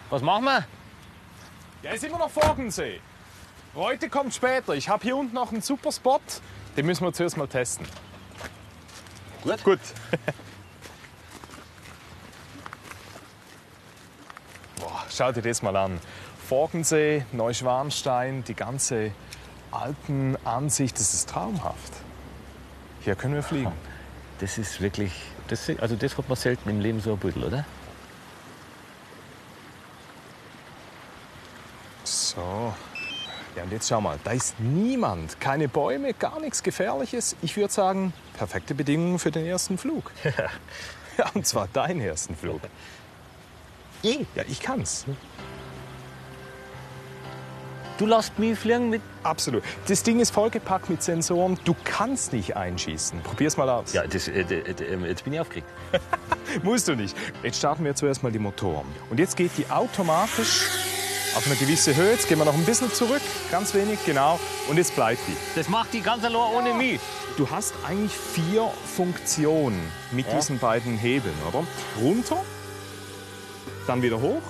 Was 0.10 0.22
machen 0.22 0.46
wir? 0.46 0.66
Ja, 1.84 1.92
ist 1.92 2.04
immer 2.04 2.18
noch 2.18 2.30
Vorgensee. 2.30 3.02
Heute 3.74 4.10
kommt 4.10 4.34
später. 4.34 4.74
Ich 4.76 4.90
habe 4.90 5.02
hier 5.04 5.16
unten 5.16 5.34
noch 5.34 5.54
einen 5.54 5.62
super 5.62 5.94
Spot. 5.94 6.20
Den 6.76 6.86
müssen 6.86 7.06
wir 7.06 7.14
zuerst 7.14 7.38
mal 7.38 7.48
testen. 7.48 7.88
Gut. 9.44 9.64
Gut. 9.64 9.80
Boah, 14.78 15.06
schau 15.10 15.32
dir 15.32 15.42
das 15.42 15.62
mal 15.62 15.78
an. 15.78 16.02
Forgensee, 16.50 17.26
Neuschwanstein, 17.32 18.44
die 18.44 18.56
ganze 18.56 19.12
Alpenansicht, 19.72 21.00
das 21.00 21.14
ist 21.14 21.30
traumhaft. 21.30 21.94
Hier 23.04 23.16
können 23.16 23.36
wir 23.36 23.44
fliegen. 23.44 23.72
Das 24.40 24.58
ist 24.58 24.82
wirklich, 24.82 25.14
das, 25.48 25.70
also 25.80 25.96
das 25.96 26.18
hat 26.18 26.28
man 26.28 26.36
selten 26.36 26.70
im 26.70 26.82
Leben 26.82 27.00
so 27.00 27.14
ein 27.14 27.18
Büdel, 27.18 27.46
oder? 27.46 27.64
So. 32.04 32.74
Ja, 33.56 33.64
und 33.64 33.72
jetzt 33.72 33.90
schau 33.90 34.00
mal, 34.00 34.18
da 34.24 34.32
ist 34.32 34.60
niemand, 34.60 35.40
keine 35.42 35.68
Bäume, 35.68 36.14
gar 36.14 36.40
nichts 36.40 36.64
Gefährliches. 36.64 37.36
Ich 37.42 37.58
würde 37.58 37.74
sagen, 37.74 38.14
perfekte 38.38 38.74
Bedingungen 38.74 39.20
für 39.20 39.32
den 39.32 39.46
ersten 39.46 39.78
Flug. 39.78 40.12
ja, 41.18 41.30
und 41.34 41.46
zwar 41.46 41.68
deinen 41.68 42.00
ersten 42.02 42.36
Flug. 42.36 42.62
Ja, 44.04 44.44
ich 44.48 44.62
kann's. 44.62 45.06
Du 47.98 48.08
lässt 48.08 48.40
mich 48.40 48.58
fliegen 48.58 48.90
mit. 48.90 49.02
Absolut. 49.22 49.64
Das 49.88 50.02
Ding 50.02 50.20
ist 50.22 50.32
vollgepackt 50.32 50.90
mit 50.90 51.04
Sensoren. 51.04 51.60
Du 51.66 51.76
kannst 51.84 52.34
nicht 52.34 52.56
einschießen. 52.58 53.22
Probier's 53.22 53.58
mal 53.58 53.70
aus. 53.70 53.94
Ja, 53.94 54.08
das, 54.08 54.28
äh, 54.28 54.44
d- 54.44 54.62
ähm, 54.86 55.06
jetzt 55.06 55.24
bin 55.24 55.34
ich 55.34 55.40
aufgeregt. 55.40 55.68
Musst 56.64 56.88
du 56.88 56.96
nicht. 56.96 57.16
Jetzt 57.44 57.60
starten 57.60 57.84
wir 57.84 57.94
zuerst 57.94 58.24
mal 58.24 58.32
die 58.32 58.40
Motoren. 58.40 58.88
Und 59.12 59.20
jetzt 59.20 59.38
geht 59.38 59.52
die 59.56 59.70
automatisch 59.70 60.68
auf 61.36 61.46
eine 61.46 61.56
gewisse 61.56 61.96
Höhe. 61.96 62.12
Jetzt 62.12 62.28
gehen 62.28 62.38
wir 62.40 62.46
noch 62.46 62.54
ein 62.54 62.66
bisschen 62.66 62.92
zurück. 62.94 63.22
Ganz 63.52 63.74
wenig, 63.74 64.00
genau. 64.06 64.40
Und 64.70 64.78
jetzt 64.78 64.96
bleibt 64.96 65.22
die. 65.28 65.36
Das 65.56 65.70
macht 65.70 65.94
die 65.94 66.02
ganz 66.02 66.24
allein 66.24 66.54
ohne 66.56 66.74
mich. 66.74 67.00
Du 67.38 67.50
hast 67.50 67.74
eigentlich 67.88 68.12
vier 68.14 68.70
Funktionen 68.96 69.80
mit 70.12 70.26
diesen 70.32 70.60
beiden 70.60 70.98
Hebeln, 70.98 71.34
oder? 71.48 71.64
Runter, 72.02 72.44
dann 73.88 74.02
wieder 74.02 74.20
hoch. 74.20 74.42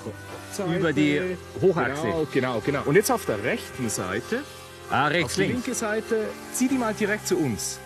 Über 0.75 0.91
die 0.91 1.37
Hochachse. 1.61 2.01
Genau, 2.03 2.25
genau, 2.31 2.61
genau. 2.65 2.81
Und 2.85 2.95
jetzt 2.95 3.09
auf 3.11 3.25
der 3.25 3.41
rechten 3.43 3.89
Seite, 3.89 4.43
Ah, 4.89 5.05
auf 5.05 5.11
rechts, 5.13 5.35
die 5.35 5.41
links. 5.43 5.53
linke 5.67 5.73
Seite, 5.73 6.25
zieh 6.53 6.67
die 6.67 6.75
mal 6.77 6.93
direkt 6.93 7.25
zu 7.27 7.37
uns. 7.37 7.79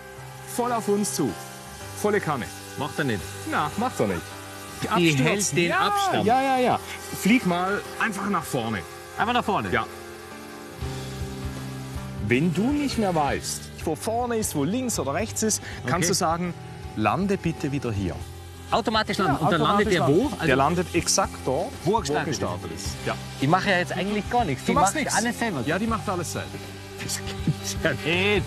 Voll 0.55 0.71
auf 0.71 0.87
uns 0.87 1.13
zu. 1.13 1.31
Volle 2.01 2.19
Kanne. 2.19 2.45
Macht 2.79 2.97
er 2.97 3.03
nicht. 3.05 3.21
Na, 3.51 3.69
macht 3.77 3.99
er 3.99 4.07
nicht. 4.07 4.21
Die 4.97 5.15
hält 5.15 5.55
den 5.55 5.69
ja, 5.69 5.79
Abstand. 5.87 6.25
Ja, 6.25 6.41
ja, 6.41 6.57
ja. 6.59 6.79
Flieg 7.21 7.45
mal 7.45 7.81
einfach 7.99 8.29
nach 8.29 8.43
vorne. 8.43 8.79
Einfach 9.17 9.33
nach 9.33 9.43
vorne. 9.45 9.69
Ja. 9.71 9.85
Wenn 12.27 12.53
du 12.53 12.71
nicht 12.71 12.97
mehr 12.97 13.13
weißt, 13.13 13.61
wo 13.83 13.95
vorne 13.95 14.37
ist, 14.37 14.55
wo 14.55 14.63
links 14.63 14.99
oder 14.99 15.13
rechts 15.13 15.43
ist, 15.43 15.61
kannst 15.85 15.95
Okay. 15.95 16.07
du 16.07 16.13
sagen, 16.13 16.53
lande 16.95 17.37
bitte 17.37 17.71
wieder 17.71 17.91
hier. 17.91 18.15
Automatisch 18.71 19.19
landen. 19.19 19.45
Und 19.45 19.51
dann 19.51 19.61
landet 19.61 19.91
der 19.93 20.07
wo? 20.07 20.29
Also, 20.33 20.45
der 20.47 20.55
landet 20.55 20.87
exakt 20.95 21.35
dort, 21.45 21.71
Wo 21.83 21.95
er 21.95 21.99
gestartet 22.01 22.29
ist. 22.33 22.39
gestartet 22.39 22.71
ist. 22.75 22.87
Ja. 23.05 23.15
ich 23.39 23.47
mache 23.47 23.69
ja 23.69 23.77
jetzt 23.77 23.91
eigentlich 23.91 24.27
gar 24.29 24.43
nichts. 24.43 24.63
Du 24.65 24.71
Die 24.71 24.73
machst 24.73 24.95
macht 24.95 25.03
nichts. 25.03 25.15
alles 25.15 25.37
selber. 25.39 25.61
Ja, 25.67 25.77
die 25.77 25.87
macht 25.87 26.09
alles 26.09 26.31
selber. 26.33 26.47
Das 27.03 27.19
gibt's 27.45 27.77
ja 27.83 27.91
nicht. 27.91 28.45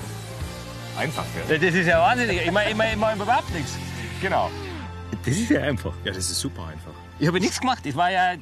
Einfach, 0.98 1.24
gell? 1.46 1.58
Das 1.60 1.74
ist 1.74 1.86
ja 1.86 2.00
wahnsinnig. 2.00 2.40
Ich 2.44 2.50
mache 2.50 2.64
ich 2.70 2.76
ich 2.76 2.94
überhaupt 3.22 3.54
nichts. 3.54 3.72
Genau. 4.20 4.50
Das 5.24 5.36
ist 5.36 5.50
ja 5.50 5.60
einfach. 5.62 5.92
Ja, 6.04 6.12
das 6.12 6.30
ist 6.30 6.40
super 6.40 6.66
einfach. 6.66 6.92
Ich 7.18 7.26
habe 7.26 7.40
nichts 7.40 7.60
gemacht. 7.60 7.84
Ich 7.86 7.96
war 7.96 8.10
ja. 8.10 8.34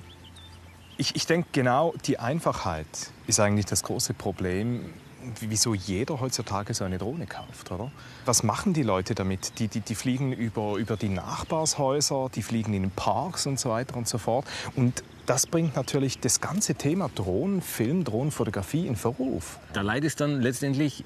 Ich, 0.99 1.15
ich 1.15 1.27
denke, 1.27 1.49
genau 1.53 1.95
die 2.07 2.19
Einfachheit 2.19 2.87
ist 3.27 3.39
eigentlich 3.41 3.67
das 3.67 3.83
große 3.83 4.15
Problem, 4.15 4.93
wieso 5.41 5.75
jeder 5.75 6.21
heutzutage 6.21 6.73
so 6.73 6.85
eine 6.85 6.97
Drohne 6.99 7.27
kauft, 7.27 7.71
oder? 7.71 7.91
Was 8.25 8.43
machen 8.43 8.73
die 8.73 8.83
Leute 8.83 9.15
damit? 9.15 9.59
Die, 9.59 9.69
die, 9.69 9.81
die 9.81 9.95
fliegen 9.95 10.33
über, 10.33 10.77
über 10.77 10.97
die 10.97 11.09
Nachbarshäuser, 11.11 12.31
die 12.35 12.43
fliegen 12.43 12.73
in 12.73 12.83
den 12.83 12.91
Parks 12.93 13.47
und 13.47 13.61
so 13.61 13.71
weiter 13.71 13.97
und 13.97 14.09
so 14.09 14.17
fort. 14.19 14.47
Und 14.75 15.03
das 15.27 15.47
bringt 15.47 15.77
natürlich 15.77 16.19
das 16.21 16.41
ganze 16.41 16.75
Thema 16.77 17.11
Drohnenfilm, 17.15 18.05
Drohnenfotografie 18.05 18.87
in 18.87 18.97
Verruf. 18.97 19.59
Da 19.75 19.83
leidest 19.83 20.21
dann 20.21 20.41
letztendlich 20.41 21.05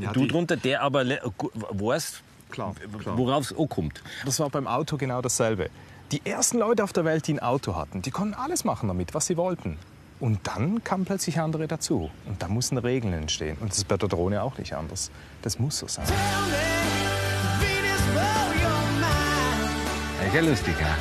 Ja, 0.00 0.12
du 0.12 0.26
drunter, 0.26 0.56
der 0.56 0.82
aber 0.82 1.02
le- 1.02 1.20
gu- 1.38 1.50
weiß, 1.54 2.20
Klar, 2.54 2.74
klar. 3.00 3.18
worauf 3.18 3.50
es 3.50 3.58
ankommt. 3.58 4.00
Das 4.24 4.38
war 4.38 4.48
beim 4.48 4.68
Auto 4.68 4.96
genau 4.96 5.20
dasselbe. 5.20 5.70
Die 6.12 6.24
ersten 6.24 6.58
Leute 6.58 6.84
auf 6.84 6.92
der 6.92 7.04
Welt, 7.04 7.26
die 7.26 7.34
ein 7.34 7.40
Auto 7.40 7.74
hatten, 7.74 8.00
die 8.00 8.12
konnten 8.12 8.34
alles 8.34 8.64
machen 8.64 8.86
damit, 8.86 9.12
was 9.12 9.26
sie 9.26 9.36
wollten. 9.36 9.76
Und 10.20 10.46
dann 10.46 10.84
kamen 10.84 11.04
plötzlich 11.04 11.40
andere 11.40 11.66
dazu. 11.66 12.10
Und 12.26 12.40
da 12.40 12.46
mussten 12.46 12.78
Regeln 12.78 13.12
entstehen. 13.12 13.56
Und 13.60 13.70
das 13.70 13.78
ist 13.78 13.88
bei 13.88 13.96
der 13.96 14.08
Drohne 14.08 14.42
auch 14.42 14.56
nicht 14.56 14.74
anders. 14.74 15.10
Das 15.42 15.58
muss 15.58 15.78
so 15.78 15.88
sein. 15.88 16.06
Ja 20.32 20.40
lustig, 20.40 20.74
ja. 20.80 20.96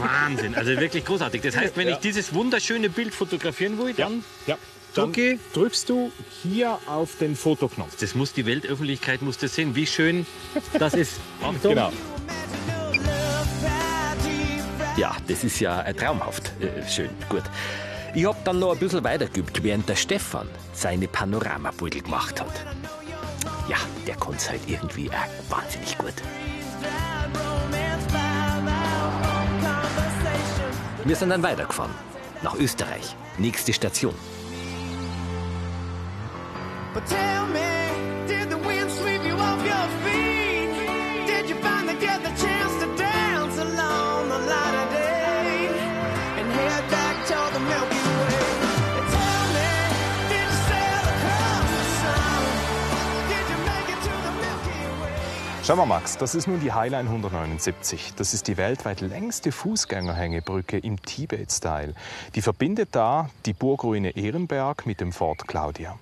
Wahnsinn, 0.00 0.54
also 0.54 0.70
wirklich 0.78 1.04
großartig. 1.04 1.42
Das 1.42 1.56
heißt, 1.56 1.76
wenn 1.76 1.88
ich 1.88 1.96
dieses 1.96 2.34
wunderschöne 2.34 2.88
Bild 2.88 3.14
fotografieren 3.14 3.78
will, 3.78 3.94
dann 3.94 4.24
Ja. 4.46 4.56
Dann 4.94 5.10
Okay. 5.10 5.38
drückst 5.54 5.88
du 5.88 6.10
hier 6.42 6.78
auf 6.86 7.16
den 7.18 7.36
Fotoknopf. 7.36 7.96
das 8.00 8.14
muss 8.14 8.32
die 8.32 8.44
Weltöffentlichkeit 8.46 9.22
muss 9.22 9.38
das 9.38 9.54
sehen, 9.54 9.74
wie 9.76 9.86
schön 9.86 10.26
das 10.78 10.94
ist. 10.94 11.20
Achtung. 11.42 11.74
Genau. 11.74 11.92
Ja, 14.96 15.16
das 15.28 15.44
ist 15.44 15.60
ja 15.60 15.80
äh, 15.82 15.94
traumhaft. 15.94 16.52
Äh, 16.60 16.86
schön, 16.88 17.10
gut. 17.28 17.42
Ich 18.14 18.26
hab 18.26 18.44
dann 18.44 18.58
noch 18.58 18.72
ein 18.72 18.78
bisschen 18.78 19.04
weitergeübt, 19.04 19.62
während 19.62 19.88
der 19.88 19.94
Stefan 19.96 20.48
seine 20.72 21.06
Panoramabeutel 21.06 22.02
gemacht 22.02 22.40
hat. 22.40 22.66
Ja, 23.68 23.76
der 24.06 24.16
konnte 24.16 24.48
halt 24.50 24.60
irgendwie 24.66 25.08
auch 25.10 25.50
wahnsinnig 25.56 25.96
gut. 25.96 26.14
Wir 31.04 31.16
sind 31.16 31.30
dann 31.30 31.42
weitergefahren. 31.42 31.92
Nach 32.42 32.56
Österreich. 32.56 33.14
Nächste 33.38 33.72
Station. 33.72 34.14
But 36.92 37.06
tell 37.06 37.46
me, 37.46 38.26
did 38.26 38.50
the 38.50 38.58
wind 38.58 38.90
sweep 38.90 39.22
you 39.22 39.34
off 39.34 39.64
your 39.64 39.86
feet? 40.02 40.74
Did 41.24 41.48
you 41.48 41.54
finally 41.62 41.94
get 42.00 42.20
the 42.24 42.30
chance 42.30 42.74
to 42.82 42.86
dance 42.96 43.58
along 43.58 44.28
the 44.28 44.38
light 44.38 44.74
of 44.82 44.90
day 44.90 45.68
and 46.38 46.50
head 46.50 46.90
back 46.90 47.28
toward 47.28 47.54
the 47.54 47.60
Milky 47.60 47.94
Way? 47.94 48.42
And 48.98 49.06
tell 49.06 49.44
me, 49.54 49.70
did 50.30 50.42
you 50.42 50.58
sail 50.66 51.04
across 51.14 51.66
the 51.70 51.84
sun? 52.02 52.42
Did 53.30 53.44
you 53.52 53.58
make 53.70 53.88
it 53.94 54.00
to 54.02 54.14
the 54.26 54.32
Milky 54.42 54.82
Way? 55.00 55.62
Schau 55.62 55.76
mal, 55.76 55.86
Max, 55.86 56.18
das 56.18 56.34
ist 56.34 56.48
nun 56.48 56.58
die 56.58 56.72
Highline 56.72 57.06
179. 57.06 58.14
Das 58.16 58.34
ist 58.34 58.48
die 58.48 58.56
weltweit 58.56 59.00
längste 59.00 59.52
Fußgängerhängebrücke 59.52 60.78
im 60.78 61.00
Tibet-Style. 61.00 61.94
Die 62.34 62.42
verbindet 62.42 62.88
da 62.96 63.30
die 63.46 63.52
Burgruine 63.52 64.16
Ehrenberg 64.16 64.86
mit 64.86 65.00
dem 65.00 65.12
Fort 65.12 65.46
Claudia. 65.46 65.96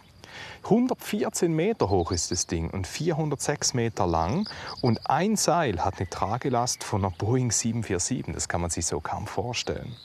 114 0.64 1.52
Meter 1.52 1.88
hoch 1.88 2.12
ist 2.12 2.30
das 2.30 2.47
Ding 2.47 2.71
und 2.71 2.87
406 2.87 3.75
Meter 3.75 4.07
lang. 4.07 4.49
Und 4.80 5.09
ein 5.09 5.37
Seil 5.37 5.85
hat 5.85 5.99
eine 5.99 6.09
Tragelast 6.09 6.85
von 6.85 7.04
einer 7.04 7.14
Boeing 7.16 7.50
747. 7.50 8.35
Das 8.35 8.49
kann 8.49 8.61
man 8.61 8.71
sich 8.71 8.87
so 8.87 9.00
kaum 9.00 9.26
vorstellen. 9.26 9.97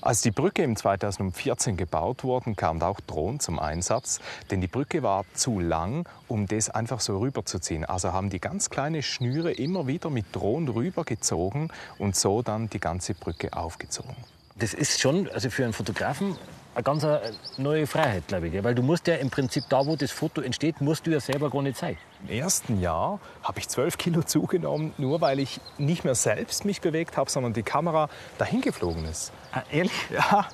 Als 0.00 0.22
die 0.22 0.30
Brücke 0.30 0.62
im 0.62 0.76
2014 0.76 1.76
gebaut 1.76 2.24
wurde, 2.24 2.54
kam 2.54 2.80
auch 2.82 3.00
Drohnen 3.00 3.40
zum 3.40 3.58
Einsatz, 3.58 4.20
denn 4.50 4.60
die 4.60 4.68
Brücke 4.68 5.02
war 5.02 5.24
zu 5.34 5.60
lang, 5.60 6.08
um 6.28 6.46
das 6.46 6.70
einfach 6.70 7.00
so 7.00 7.18
rüberzuziehen. 7.18 7.84
Also 7.84 8.12
haben 8.12 8.30
die 8.30 8.40
ganz 8.40 8.70
kleine 8.70 9.02
Schnüre 9.02 9.52
immer 9.52 9.86
wieder 9.86 10.10
mit 10.10 10.26
Drohnen 10.32 10.68
rübergezogen 10.68 11.72
und 11.98 12.16
so 12.16 12.42
dann 12.42 12.68
die 12.70 12.80
ganze 12.80 13.14
Brücke 13.14 13.52
aufgezogen. 13.52 14.14
Das 14.56 14.74
ist 14.74 15.00
schon, 15.00 15.28
also 15.30 15.50
für 15.50 15.64
einen 15.64 15.72
Fotografen, 15.72 16.36
eine 16.74 16.82
ganz 16.82 17.04
äh, 17.04 17.20
neue 17.58 17.86
Freiheit, 17.86 18.28
glaube 18.28 18.48
ich. 18.48 18.64
Weil 18.64 18.74
du 18.74 18.82
musst 18.82 19.06
ja 19.06 19.14
im 19.16 19.30
Prinzip 19.30 19.64
da, 19.68 19.86
wo 19.86 19.96
das 19.96 20.10
Foto 20.10 20.40
entsteht, 20.40 20.80
musst 20.80 21.06
du 21.06 21.10
ja 21.10 21.20
selber 21.20 21.50
gar 21.50 21.62
nicht 21.62 21.76
sein. 21.76 21.96
Im 22.26 22.34
ersten 22.34 22.80
Jahr 22.80 23.20
habe 23.42 23.58
ich 23.58 23.68
12 23.68 23.98
Kilo 23.98 24.22
zugenommen, 24.26 24.94
nur 24.98 25.20
weil 25.20 25.38
ich 25.38 25.60
nicht 25.78 26.04
mehr 26.04 26.14
selbst 26.14 26.64
mich 26.64 26.80
bewegt 26.80 27.16
habe, 27.16 27.30
sondern 27.30 27.52
die 27.52 27.62
Kamera 27.62 28.08
dahin 28.38 28.60
geflogen 28.60 29.04
ist. 29.04 29.32
Ah, 29.52 29.62
ehrlich? 29.70 29.92
Ja, 30.10 30.46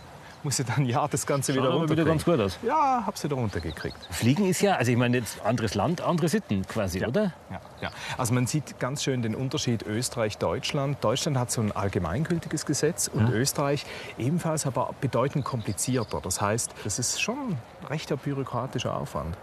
musste 0.45 0.65
dann 0.65 0.87
ja 0.87 1.07
das 1.09 1.27
Ganze 1.27 1.53
wieder 1.53 1.65
aber 1.65 1.75
runterkriegen. 1.75 2.05
wieder 2.05 2.11
ganz 2.11 2.25
gut 2.25 2.41
aus. 2.41 2.59
Ja, 2.63 3.05
habe 3.07 3.19
sie 3.19 3.29
da 3.29 3.37
runtergekriegt. 3.37 3.97
Fliegen 4.11 4.47
ist 4.47 4.61
ja, 4.61 4.77
also 4.77 4.91
ich 4.91 4.97
meine, 4.97 5.19
jetzt 5.19 5.45
anderes 5.45 5.75
Land, 5.75 6.01
andere 6.01 6.29
Sitten 6.29 6.67
quasi, 6.67 7.05
oder? 7.05 7.33
Ja, 7.51 7.61
ja. 7.81 7.91
Also 8.17 8.35
man 8.35 8.47
sieht 8.47 8.79
ganz 8.79 9.03
schön 9.03 9.23
den 9.23 9.35
Unterschied 9.35 9.83
Österreich-Deutschland. 9.83 11.03
Deutschland 11.03 11.39
hat 11.39 11.51
so 11.51 11.61
ein 11.61 11.73
allgemeingültiges 11.73 12.67
Gesetz 12.67 13.09
und 13.09 13.31
Österreich 13.31 13.87
ebenfalls 14.19 14.67
aber 14.67 14.95
bedeutend 15.01 15.45
komplizierter. 15.45 16.21
Das 16.21 16.41
heißt, 16.41 16.73
das 16.85 16.99
ist 16.99 17.21
schon 17.21 17.37
ein 17.39 17.59
rechter 17.89 18.17
bürokratischer 18.17 18.95
Aufwand. 18.95 19.37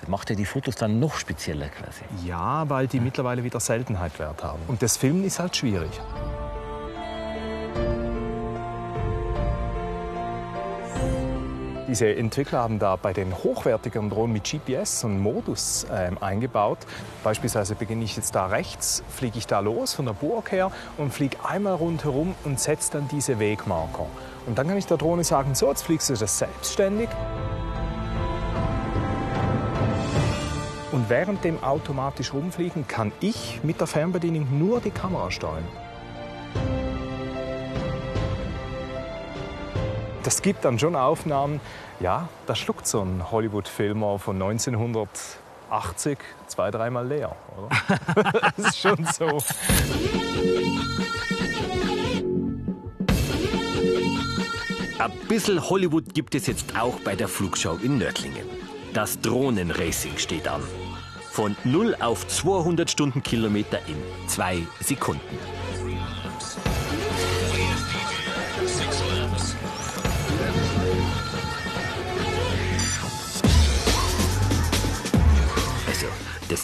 Das 0.00 0.08
macht 0.08 0.30
ja 0.30 0.36
die 0.36 0.44
Fotos 0.44 0.76
dann 0.76 1.00
noch 1.00 1.16
spezieller 1.16 1.68
quasi. 1.68 2.04
Ja, 2.24 2.68
weil 2.70 2.86
die 2.86 3.00
mittlerweile 3.00 3.42
wieder 3.42 3.58
Seltenheitwert 3.58 4.44
haben. 4.44 4.60
Und 4.68 4.80
das 4.82 4.96
Filmen 4.96 5.24
ist 5.24 5.40
halt 5.40 5.56
schwierig. 5.56 5.90
Diese 11.88 12.14
Entwickler 12.14 12.58
haben 12.58 12.78
da 12.78 12.96
bei 12.96 13.14
den 13.14 13.34
hochwertigeren 13.34 14.10
Drohnen 14.10 14.34
mit 14.34 14.44
GPS 14.44 15.06
einen 15.06 15.20
Modus 15.20 15.86
ähm, 15.90 16.18
eingebaut. 16.20 16.76
Beispielsweise 17.24 17.74
beginne 17.74 18.04
ich 18.04 18.14
jetzt 18.14 18.34
da 18.34 18.44
rechts, 18.44 19.02
fliege 19.08 19.38
ich 19.38 19.46
da 19.46 19.60
los 19.60 19.94
von 19.94 20.04
der 20.04 20.12
Burg 20.12 20.52
her 20.52 20.70
und 20.98 21.14
fliege 21.14 21.38
einmal 21.42 21.72
rundherum 21.72 22.34
und 22.44 22.60
setze 22.60 22.92
dann 22.92 23.08
diese 23.08 23.38
Wegmarker. 23.38 24.04
Und 24.46 24.58
dann 24.58 24.68
kann 24.68 24.76
ich 24.76 24.84
der 24.84 24.98
Drohne 24.98 25.24
sagen, 25.24 25.54
so, 25.54 25.70
jetzt 25.70 25.82
fliegst 25.82 26.10
du 26.10 26.14
das 26.14 26.38
selbstständig. 26.38 27.08
Und 30.92 31.08
während 31.08 31.42
dem 31.42 31.64
automatisch 31.64 32.34
rumfliegen 32.34 32.86
kann 32.86 33.12
ich 33.20 33.60
mit 33.62 33.80
der 33.80 33.86
Fernbedienung 33.86 34.58
nur 34.58 34.80
die 34.82 34.90
Kamera 34.90 35.30
steuern. 35.30 35.64
Das 40.28 40.42
gibt 40.42 40.62
dann 40.66 40.78
schon 40.78 40.94
Aufnahmen, 40.94 41.58
ja, 42.00 42.28
da 42.46 42.54
schluckt 42.54 42.86
so 42.86 43.00
ein 43.00 43.30
Hollywood-Filmer 43.30 44.18
von 44.18 44.36
1980 44.36 46.18
zwei, 46.46 46.70
dreimal 46.70 47.08
leer. 47.08 47.34
Oder? 47.56 47.70
das 48.58 48.66
ist 48.66 48.78
schon 48.78 49.06
so. 49.06 49.38
Ein 54.98 55.12
bisschen 55.28 55.66
Hollywood 55.66 56.12
gibt 56.12 56.34
es 56.34 56.46
jetzt 56.46 56.78
auch 56.78 57.00
bei 57.00 57.16
der 57.16 57.28
Flugschau 57.28 57.76
in 57.76 57.96
Nördlingen. 57.96 58.44
Das 58.92 59.18
Drohnenracing 59.22 60.18
steht 60.18 60.46
an. 60.46 60.60
Von 61.30 61.56
0 61.64 61.96
auf 62.00 62.28
200 62.28 62.90
Stundenkilometer 62.90 63.78
in 63.86 63.96
zwei 64.28 64.58
Sekunden. 64.82 65.38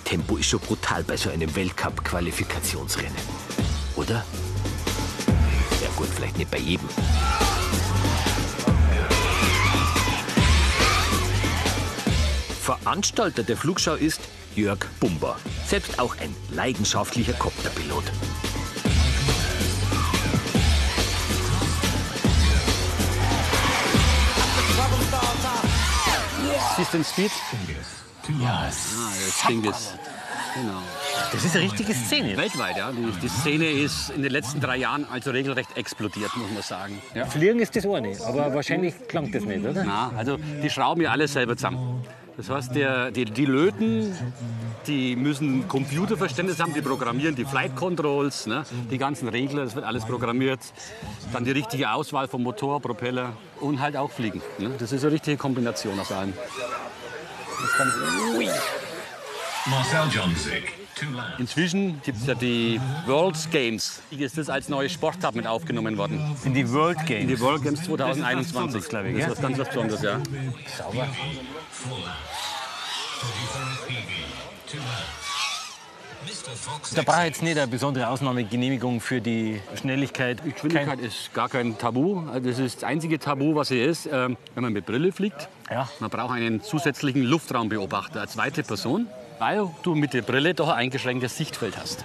Tempo 0.04 0.36
ist 0.36 0.46
schon 0.50 0.60
brutal 0.60 1.02
bei 1.02 1.16
so 1.16 1.30
einem 1.30 1.54
Weltcup-Qualifikationsrennen. 1.56 3.16
Oder? 3.96 4.24
Ja 5.82 5.88
gut, 5.96 6.08
vielleicht 6.14 6.38
nicht 6.38 6.50
bei 6.50 6.58
jedem. 6.58 6.88
Veranstalter 12.62 13.42
der 13.42 13.56
Flugschau 13.56 13.94
ist 13.94 14.20
Jörg 14.54 14.86
Bumber, 15.00 15.36
selbst 15.66 15.98
auch 15.98 16.16
ein 16.18 16.34
leidenschaftlicher 16.50 17.34
Kopterpilot. 17.34 18.04
System 26.76 27.04
Speed? 27.04 27.30
Ja, 28.40 28.64
das 28.66 29.46
Ding 29.48 29.64
ist. 29.64 29.98
Genau. 30.54 30.80
Das 31.32 31.44
ist 31.44 31.56
eine 31.56 31.64
richtige 31.64 31.94
Szene. 31.94 32.36
Weltweit, 32.36 32.76
ja. 32.76 32.92
Die, 32.92 33.10
die 33.20 33.28
Szene 33.28 33.70
ist 33.70 34.10
in 34.10 34.22
den 34.22 34.30
letzten 34.30 34.60
drei 34.60 34.76
Jahren 34.76 35.04
also 35.10 35.30
regelrecht 35.32 35.76
explodiert, 35.76 36.36
muss 36.36 36.50
man 36.52 36.62
sagen. 36.62 37.02
Ja. 37.14 37.26
Fliegen 37.26 37.58
ist 37.58 37.74
das 37.74 37.84
eine, 37.86 38.16
aber 38.24 38.54
wahrscheinlich 38.54 38.94
klang 39.08 39.32
das 39.32 39.44
nicht, 39.44 39.64
oder? 39.64 39.84
Na, 39.84 40.12
also 40.16 40.36
die 40.62 40.70
schrauben 40.70 41.02
ja 41.02 41.10
alles 41.10 41.32
selber 41.32 41.56
zusammen. 41.56 42.04
Das 42.36 42.50
heißt, 42.50 42.74
der, 42.74 43.12
die, 43.12 43.26
die 43.26 43.44
Löten, 43.44 44.12
die 44.88 45.14
müssen 45.14 45.68
Computerverständnis 45.68 46.58
haben, 46.58 46.74
die 46.74 46.82
programmieren 46.82 47.36
die 47.36 47.44
Flight 47.44 47.76
Controls, 47.76 48.46
ne? 48.46 48.64
die 48.90 48.98
ganzen 48.98 49.28
Regler, 49.28 49.64
das 49.64 49.76
wird 49.76 49.84
alles 49.84 50.04
programmiert. 50.04 50.58
Dann 51.32 51.44
die 51.44 51.52
richtige 51.52 51.92
Auswahl 51.92 52.26
vom 52.26 52.42
Motor, 52.42 52.80
Propeller 52.80 53.34
und 53.60 53.80
halt 53.80 53.96
auch 53.96 54.10
fliegen. 54.10 54.42
Ne? 54.58 54.70
Das 54.78 54.90
ist 54.90 55.04
eine 55.04 55.12
richtige 55.12 55.36
Kombination 55.36 55.98
aus 56.00 56.10
allem. 56.10 56.32
Marcel 59.66 60.10
land. 61.14 61.38
Inzwischen 61.38 62.00
gibt 62.02 62.18
es 62.18 62.26
ja 62.26 62.34
die 62.34 62.80
World 63.06 63.36
Games. 63.50 64.02
Hier 64.10 64.26
ist 64.26 64.38
das 64.38 64.48
als 64.48 64.68
neue 64.68 64.88
Sportart 64.88 65.34
mit 65.34 65.46
aufgenommen 65.46 65.96
worden. 65.96 66.36
In 66.44 66.54
die 66.54 66.70
World 66.70 66.98
In 67.00 67.06
Games. 67.06 67.26
die 67.28 67.40
World 67.40 67.62
Games 67.62 67.82
2021, 67.84 68.88
glaube 68.88 69.08
ich, 69.08 69.18
Das 69.18 69.26
ist 69.26 69.30
was 69.32 69.42
ganz 69.42 69.58
was 69.58 69.68
Besonderes, 69.68 70.02
ja. 70.02 70.20
Sauber. 70.76 71.08
Da 76.94 77.02
braucht 77.02 77.24
jetzt 77.24 77.42
nicht 77.42 77.58
eine 77.58 77.66
besondere 77.66 78.08
Ausnahmegenehmigung 78.08 79.00
für 79.00 79.20
die 79.20 79.60
Schnelligkeit. 79.78 80.42
Geschwindigkeit 80.44 81.00
ist 81.00 81.32
gar 81.34 81.48
kein 81.48 81.76
Tabu. 81.78 82.22
Das 82.42 82.58
ist 82.58 82.76
das 82.76 82.84
einzige 82.84 83.18
Tabu, 83.18 83.54
was 83.54 83.68
hier 83.68 83.86
ist, 83.86 84.06
ähm, 84.06 84.36
wenn 84.54 84.62
man 84.62 84.72
mit 84.72 84.86
Brille 84.86 85.12
fliegt. 85.12 85.48
Ja. 85.70 85.88
Man 86.00 86.10
braucht 86.10 86.32
einen 86.32 86.62
zusätzlichen 86.62 87.22
Luftraumbeobachter, 87.22 88.20
eine 88.20 88.28
zweite 88.28 88.62
Person, 88.62 89.06
weil 89.38 89.68
du 89.82 89.94
mit 89.94 90.14
der 90.14 90.22
Brille 90.22 90.54
doch 90.54 90.68
ein 90.68 90.84
eingeschränktes 90.84 91.36
Sichtfeld 91.36 91.76
hast. 91.76 92.04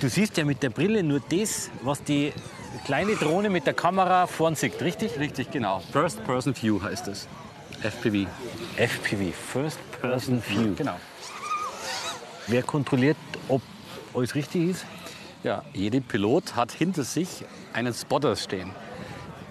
Du 0.00 0.08
siehst 0.08 0.36
ja 0.36 0.44
mit 0.44 0.62
der 0.62 0.70
Brille 0.70 1.02
nur 1.02 1.20
das, 1.20 1.70
was 1.82 2.02
die 2.02 2.32
kleine 2.84 3.14
Drohne 3.14 3.50
mit 3.50 3.66
der 3.66 3.74
Kamera 3.74 4.26
vorn 4.26 4.54
sieht, 4.54 4.80
richtig? 4.82 5.18
Richtig, 5.18 5.50
genau. 5.50 5.80
First 5.92 6.24
Person 6.24 6.54
View 6.60 6.82
heißt 6.82 7.08
es. 7.08 7.28
FPV. 7.82 8.26
FPV, 8.76 9.32
First 9.52 9.78
Person 10.00 10.42
View. 10.46 10.74
Genau. 10.76 10.96
Wer 12.46 12.62
kontrolliert, 12.62 13.16
ob 13.48 13.62
alles 14.14 14.34
richtig 14.34 14.70
ist? 14.70 14.86
Ja, 15.42 15.62
jeder 15.72 16.00
Pilot 16.00 16.56
hat 16.56 16.72
hinter 16.72 17.04
sich 17.04 17.44
einen 17.72 17.92
Spotter 17.94 18.36
stehen. 18.36 18.70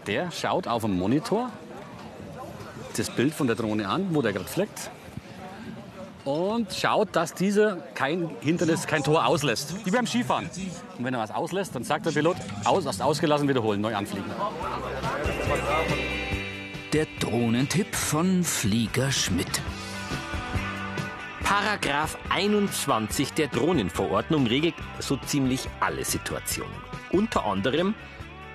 Der 0.08 0.32
schaut 0.32 0.68
auf 0.68 0.84
dem 0.84 0.98
Monitor 0.98 1.50
das 2.96 3.10
Bild 3.10 3.34
von 3.34 3.48
der 3.48 3.56
Drohne 3.56 3.88
an, 3.88 4.14
wo 4.14 4.22
der 4.22 4.34
gerade 4.34 4.48
fleckt. 4.48 4.92
Und 6.26 6.72
schaut, 6.74 7.16
dass 7.16 7.34
dieser 7.34 7.78
kein 7.96 8.30
Hindernis, 8.42 8.88
kein 8.88 9.04
Tor 9.04 9.26
auslässt. 9.26 9.86
Wie 9.86 9.92
beim 9.92 10.08
Skifahren. 10.08 10.50
Und 10.98 11.04
wenn 11.04 11.14
er 11.14 11.20
was 11.20 11.32
auslässt, 11.32 11.76
dann 11.76 11.84
sagt 11.84 12.06
der 12.06 12.12
Pilot, 12.12 12.38
aus, 12.64 12.86
hast 12.86 13.02
ausgelassen, 13.02 13.48
wiederholen, 13.50 13.82
neu 13.82 13.96
anfliegen. 13.96 14.32
Der 16.94 17.08
Drohnentipp 17.20 17.94
von 17.94 18.44
Flieger 18.44 19.12
Schmidt. 19.12 19.62
Paragraph 21.54 22.18
21 22.32 23.34
der 23.34 23.48
Drohnenverordnung 23.48 24.48
regelt 24.48 24.74
so 24.98 25.18
ziemlich 25.18 25.70
alle 25.82 26.04
Situationen. 26.04 26.74
Unter 27.12 27.46
anderem 27.46 27.94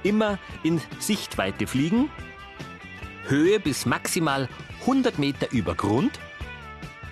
immer 0.03 0.41
in 0.65 0.81
Sichtweite 0.99 1.69
fliegen, 1.69 2.11
Höhe 3.29 3.61
bis 3.61 3.87
maximal 3.87 4.49
100 4.81 5.17
Meter 5.17 5.47
über 5.53 5.77
Grund 5.77 6.19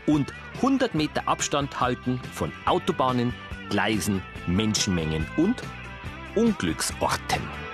und 0.07 0.35
100 0.57 0.97
Meter 0.97 1.29
Abstand 1.29 1.79
halten 1.79 2.21
von 2.33 2.51
Autobahnen, 2.65 3.33
Gleisen, 3.71 4.23
Menschenmengen 4.49 5.25
und 5.37 5.63
Unglücksorten. 6.35 7.66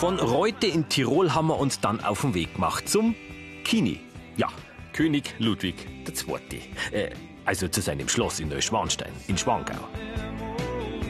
Von 0.00 0.18
Reute 0.18 0.66
in 0.66 0.88
Tirol 0.88 1.34
haben 1.34 1.48
wir 1.48 1.58
uns 1.58 1.78
dann 1.78 2.02
auf 2.02 2.22
den 2.22 2.32
Weg 2.32 2.54
gemacht 2.54 2.88
zum 2.88 3.14
Kini. 3.64 4.00
Ja, 4.38 4.48
König 4.94 5.34
Ludwig 5.38 5.74
II. 6.08 6.62
Äh, 6.90 7.10
also 7.44 7.68
zu 7.68 7.82
seinem 7.82 8.08
Schloss 8.08 8.40
in 8.40 8.48
Neuschwanstein 8.48 9.12
in 9.28 9.36
Schwangau. 9.36 9.76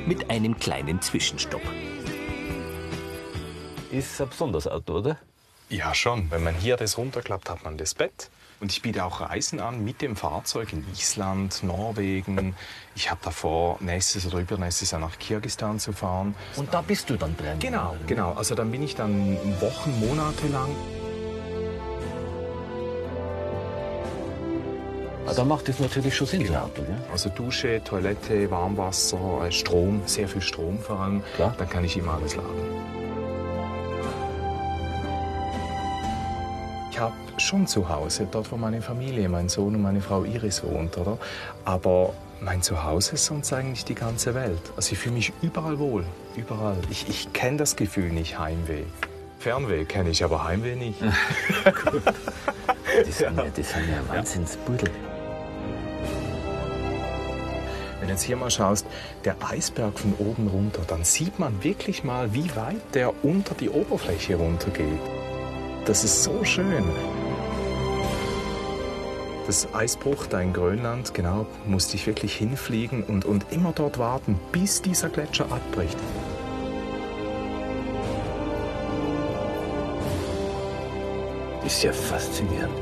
Mit 0.09 0.29
einem 0.29 0.59
kleinen 0.59 1.01
Zwischenstopp. 1.01 1.63
Ist 3.93 4.21
ein 4.21 4.29
besonderes 4.29 4.67
Auto, 4.67 4.95
oder? 4.95 5.19
Ja, 5.69 5.95
schon. 5.95 6.29
Wenn 6.33 6.43
man 6.43 6.57
hier 6.57 6.77
das 6.77 6.99
runterklappt, 6.99 7.49
hat 7.49 7.63
man 7.63 7.79
das 7.79 7.95
Bett. 7.95 8.29
Und 8.61 8.71
ich 8.73 8.83
biete 8.83 9.05
auch 9.05 9.23
Reisen 9.23 9.59
an 9.59 9.83
mit 9.85 10.03
dem 10.03 10.17
Fahrzeug 10.17 10.75
in 10.75 10.85
Island, 10.93 11.63
Norwegen. 11.63 12.55
Ich 12.95 13.11
habe 13.11 13.21
davor, 13.25 13.79
nächstes 13.81 14.27
oder 14.27 14.39
übernächstes 14.39 14.91
Jahr 14.91 15.01
nach 15.01 15.19
Kirgisistan 15.19 15.79
zu 15.79 15.93
fahren. 15.93 16.35
Und 16.57 16.73
da 16.75 16.83
bist 16.83 17.09
du 17.09 17.17
dann 17.17 17.35
drin. 17.39 17.59
Genau, 17.59 17.97
genau. 18.07 18.33
Also 18.35 18.55
dann 18.55 18.71
bin 18.71 18.83
ich 18.83 18.95
dann 18.95 19.39
Wochen, 19.61 19.99
Monate 20.01 20.47
lang. 20.49 20.69
Ah, 25.27 25.33
Da 25.35 25.45
macht 25.45 25.69
es 25.71 25.79
natürlich 25.79 26.15
schon 26.15 26.27
Sinn, 26.27 26.47
das 26.47 26.57
Auto. 26.57 26.83
Also 27.11 27.31
Dusche, 27.31 27.81
Toilette, 27.83 28.51
Warmwasser, 28.51 29.47
äh, 29.47 29.53
Strom, 29.53 30.03
sehr 30.05 30.29
viel 30.29 30.43
Strom 30.43 30.79
vor 30.79 31.01
allem. 31.01 31.23
Klar. 31.37 31.55
Dann 31.57 31.69
kann 31.71 31.85
ich 31.85 31.97
immer 31.97 32.15
alles 32.15 32.37
laden. 32.37 32.51
Schon 37.41 37.67
zu 37.67 37.89
Hause, 37.89 38.29
dort 38.31 38.51
wo 38.53 38.57
meine 38.57 38.83
Familie, 38.83 39.29
mein 39.29 39.49
Sohn 39.49 39.75
und 39.75 39.83
meine 39.83 40.01
Frau 40.01 40.25
Iris 40.25 40.63
wohnt, 40.63 40.97
oder? 40.99 41.19
Aber 41.65 42.15
mein 42.41 42.63
Zuhause 42.63 43.15
ist 43.15 43.27
sonst 43.27 43.53
eigentlich 43.53 43.85
die 43.85 43.95
ganze 43.95 44.35
Welt. 44.35 44.61
Also 44.77 44.93
ich 44.93 44.99
fühle 44.99 45.15
mich 45.15 45.33
überall 45.43 45.79
wohl, 45.79 46.05
überall. 46.37 46.79
Ich, 46.91 47.09
ich 47.09 47.33
kenne 47.33 47.59
das 47.59 47.77
Gefühl 47.77 48.11
nicht, 48.11 48.39
Heimweh. 48.39 48.85
Fernweh 49.39 49.85
kenne 49.85 50.11
ich, 50.11 50.23
aber 50.25 50.45
Heimweh 50.45 50.77
nicht. 50.77 51.01
Das 53.07 53.19
sind 53.19 53.37
ja, 53.37 53.45
das 53.45 53.71
sind 53.71 53.89
ja 53.89 54.15
Wahnsinnsbudel. 54.15 54.91
Wenn 57.99 58.09
du 58.09 58.15
jetzt 58.15 58.23
hier 58.23 58.37
mal 58.37 58.51
schaust, 58.51 58.87
der 59.25 59.37
Eisberg 59.47 59.99
von 59.99 60.15
oben 60.19 60.49
runter, 60.49 60.83
dann 60.87 61.05
sieht 61.05 61.39
man 61.39 61.63
wirklich 61.63 62.03
mal, 62.03 62.33
wie 62.35 62.55
weit 62.57 62.95
der 62.95 63.25
unter 63.25 63.55
die 63.55 63.69
Oberfläche 63.69 64.37
runtergeht. 64.37 65.01
Das 65.85 66.05
ist 66.05 66.23
so 66.23 66.45
schön. 66.45 66.85
Das 69.51 69.75
Eisbruch 69.75 70.29
da 70.29 70.41
in 70.41 70.53
Grönland, 70.53 71.13
genau, 71.13 71.45
musste 71.67 71.97
ich 71.97 72.07
wirklich 72.07 72.37
hinfliegen 72.37 73.03
und, 73.03 73.25
und 73.25 73.47
immer 73.51 73.73
dort 73.73 73.99
warten, 73.99 74.39
bis 74.53 74.81
dieser 74.81 75.09
Gletscher 75.09 75.47
abbricht. 75.51 75.99
Ist 81.67 81.83
ja 81.83 81.93
faszinierend. 81.93 82.79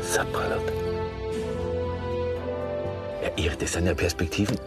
Sapperlot. 0.00 0.72
Das 3.60 3.72
sind 3.74 3.86
ja 3.86 3.94
Perspektiven. 3.94 4.58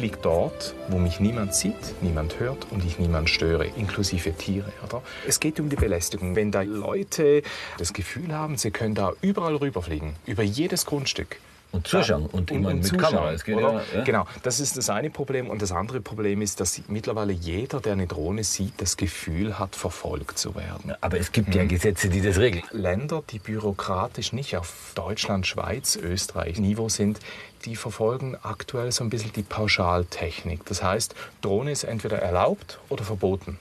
Ich 0.00 0.06
fliege 0.06 0.22
dort, 0.22 0.74
wo 0.88 0.96
mich 0.96 1.20
niemand 1.20 1.54
sieht, 1.54 1.74
niemand 2.00 2.40
hört 2.40 2.68
und 2.70 2.82
ich 2.86 2.98
niemand 2.98 3.28
störe, 3.28 3.66
inklusive 3.66 4.32
Tiere. 4.32 4.72
Oder? 4.82 5.02
Es 5.28 5.40
geht 5.40 5.60
um 5.60 5.68
die 5.68 5.76
Belästigung. 5.76 6.36
Wenn 6.36 6.50
da 6.50 6.62
Leute 6.62 7.42
das 7.76 7.92
Gefühl 7.92 8.34
haben, 8.34 8.56
sie 8.56 8.70
können 8.70 8.94
da 8.94 9.12
überall 9.20 9.56
rüberfliegen, 9.56 10.14
über 10.24 10.42
jedes 10.42 10.86
Grundstück. 10.86 11.36
Und 11.72 11.86
zuschauen. 11.86 12.26
Und, 12.26 12.50
ich 12.50 12.58
meine, 12.58 12.80
mit 12.80 12.98
Kamera. 12.98 13.32
Es 13.32 13.44
geht 13.44 13.56
oder? 13.56 13.74
ja, 13.74 13.98
ja. 13.98 14.04
Genau, 14.04 14.26
das 14.42 14.58
ist 14.58 14.76
das 14.76 14.90
eine 14.90 15.10
Problem. 15.10 15.48
Und 15.48 15.62
das 15.62 15.70
andere 15.70 16.00
Problem 16.00 16.42
ist, 16.42 16.60
dass 16.60 16.80
mittlerweile 16.88 17.32
jeder, 17.32 17.80
der 17.80 17.92
eine 17.92 18.06
Drohne 18.06 18.42
sieht, 18.42 18.80
das 18.80 18.96
Gefühl 18.96 19.58
hat, 19.58 19.76
verfolgt 19.76 20.38
zu 20.38 20.54
werden. 20.54 20.94
Aber 21.00 21.18
es 21.18 21.30
gibt 21.30 21.54
ja 21.54 21.64
Gesetze, 21.64 22.08
die 22.08 22.22
das 22.22 22.38
regeln. 22.38 22.64
Länder, 22.72 23.22
die 23.30 23.38
bürokratisch 23.38 24.32
nicht 24.32 24.56
auf 24.56 24.92
Deutschland, 24.94 25.46
Schweiz, 25.46 25.96
Österreich 25.96 26.58
Niveau 26.58 26.88
sind, 26.88 27.20
die 27.64 27.76
verfolgen 27.76 28.36
aktuell 28.42 28.90
so 28.90 29.04
ein 29.04 29.10
bisschen 29.10 29.32
die 29.32 29.42
Pauschaltechnik. 29.42 30.64
Das 30.64 30.82
heißt, 30.82 31.14
Drohne 31.40 31.70
ist 31.70 31.84
entweder 31.84 32.18
erlaubt 32.18 32.80
oder 32.88 33.04
verboten. 33.04 33.58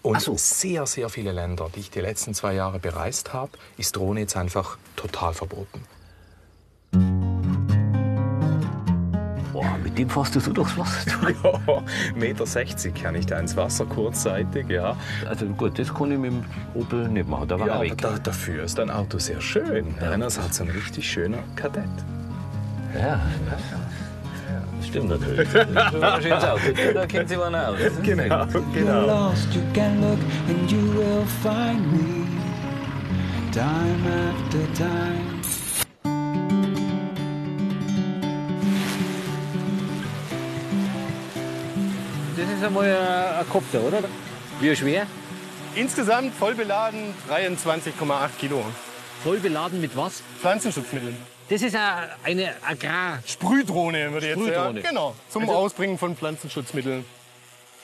Und 0.00 0.20
so. 0.20 0.36
sehr, 0.38 0.86
sehr 0.86 1.10
viele 1.10 1.32
Länder, 1.32 1.70
die 1.74 1.80
ich 1.80 1.90
die 1.90 2.00
letzten 2.00 2.34
zwei 2.34 2.54
Jahre 2.54 2.78
bereist 2.78 3.32
habe, 3.34 3.52
ist 3.76 3.96
Drohne 3.96 4.20
jetzt 4.20 4.36
einfach 4.36 4.78
total 4.96 5.34
verboten. 5.34 5.84
Mit 9.92 9.98
dem 9.98 10.08
fährst 10.08 10.34
du 10.34 10.40
so 10.40 10.52
durchs 10.52 10.76
Wasser. 10.78 11.10
Ja, 11.66 11.82
Meter 12.16 12.46
60 12.46 12.94
kann 12.94 13.14
ich 13.14 13.26
da 13.26 13.38
ins 13.38 13.56
Wasser 13.56 13.84
kurzzeitig, 13.84 14.68
ja. 14.70 14.96
Also 15.28 15.44
gut, 15.46 15.78
das 15.78 15.92
kann 15.92 16.10
ich 16.12 16.18
mit 16.18 16.32
dem 16.32 16.44
Opel 16.74 17.08
nicht 17.08 17.28
machen. 17.28 17.48
Da 17.48 17.58
war 17.60 17.66
Ja, 17.66 17.72
er 17.74 17.78
aber 17.80 17.84
weg. 17.90 17.98
da, 18.00 18.18
dafür 18.22 18.64
ist 18.64 18.78
dein 18.78 18.90
Auto 18.90 19.18
sehr 19.18 19.40
schön. 19.40 19.94
Renners 20.00 20.38
hat 20.40 20.54
so 20.54 20.64
ein 20.64 20.70
richtig 20.70 21.10
schöner 21.10 21.38
Kadett. 21.56 21.84
Ja, 22.98 23.20
das 24.78 24.86
stimmt 24.88 25.08
natürlich. 25.10 25.48
Das 25.52 25.66
ist 25.94 26.02
ein 26.02 26.22
schönes 26.22 26.44
Auto. 26.44 26.60
Da 26.94 27.06
kennt 27.06 27.28
sich 27.28 27.38
einer 27.40 27.68
aus. 27.68 27.76
Genau, 28.02 28.46
genau. 28.74 29.06
lost, 29.06 29.54
you 29.54 29.60
can 29.74 30.00
look 30.00 30.18
and 30.48 30.70
you 30.70 30.78
will 30.94 31.24
find 31.42 31.92
me. 31.92 32.26
Time 33.52 34.02
after 34.08 34.72
time. 34.74 35.31
Einmal 42.72 43.36
ein, 43.38 43.48
Kopter, 43.50 43.80
oder? 43.82 44.02
Wie 44.60 44.74
schwer? 44.74 45.06
Insgesamt 45.74 46.34
voll 46.34 46.54
beladen 46.54 47.14
23,8 47.30 48.28
Kilo. 48.38 48.64
Voll 49.22 49.38
beladen 49.38 49.80
mit 49.80 49.96
was? 49.96 50.22
Pflanzenschutzmitteln. 50.40 51.16
Das 51.48 51.62
ist 51.62 51.74
eine, 51.76 52.08
eine 52.24 52.54
Agrar. 52.66 53.18
Sprühdrohne 53.26 54.12
würde 54.12 54.32
ich 54.32 54.36
jetzt 54.38 54.54
sagen. 54.54 54.82
Genau, 54.82 55.14
zum 55.28 55.42
Also- 55.42 55.54
Ausbringen 55.54 55.98
von 55.98 56.16
Pflanzenschutzmitteln. 56.16 57.04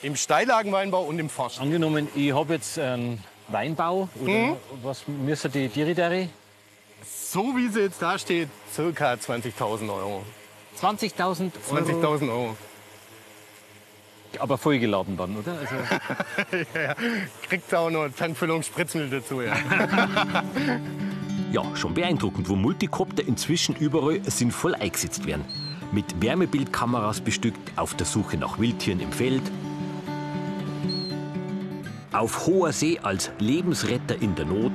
Im 0.01 0.15
Steillagenweinbau 0.15 1.03
und 1.03 1.19
im 1.19 1.29
Forst. 1.29 1.59
Angenommen, 1.59 2.07
ich 2.15 2.33
habe 2.33 2.53
jetzt 2.53 2.79
einen 2.79 3.23
Weinbau. 3.49 4.07
Oder 4.21 4.55
was 4.81 5.03
müssen 5.07 5.51
die 5.51 5.67
Diridaри? 5.67 6.29
So 7.03 7.55
wie 7.55 7.67
sie 7.67 7.81
jetzt 7.81 8.01
da 8.01 8.17
steht, 8.17 8.49
circa 8.73 9.13
20.000 9.13 9.89
Euro. 9.89 10.23
20.000 10.79 11.51
Euro. 11.71 11.83
20.000 11.83 12.29
Euro. 12.29 12.57
Aber 14.37 14.57
vollgeladen 14.57 15.17
dann, 15.17 15.35
oder? 15.35 15.53
Also, 15.59 15.75
Kriegt 17.49 17.73
auch 17.73 17.89
noch 17.89 18.07
Tankfüllung 18.09 18.61
Spritzmittel 18.63 19.21
dazu, 19.21 19.41
ja. 19.41 19.55
Ja, 21.51 21.75
schon 21.75 21.95
beeindruckend, 21.95 22.47
wo 22.47 22.55
Multicopter 22.55 23.27
inzwischen 23.27 23.75
überall 23.75 24.21
sinnvoll 24.25 24.75
eingesetzt 24.75 25.25
werden. 25.25 25.45
Mit 25.91 26.21
Wärmebildkameras 26.21 27.21
bestückt, 27.21 27.71
auf 27.75 27.95
der 27.95 28.05
Suche 28.05 28.37
nach 28.37 28.59
Wildtieren 28.59 28.99
im 28.99 29.11
Feld. 29.11 29.41
Auf 32.11 32.45
hoher 32.45 32.71
See 32.71 32.99
als 32.99 33.31
Lebensretter 33.39 34.21
in 34.21 34.35
der 34.35 34.45
Not. 34.45 34.73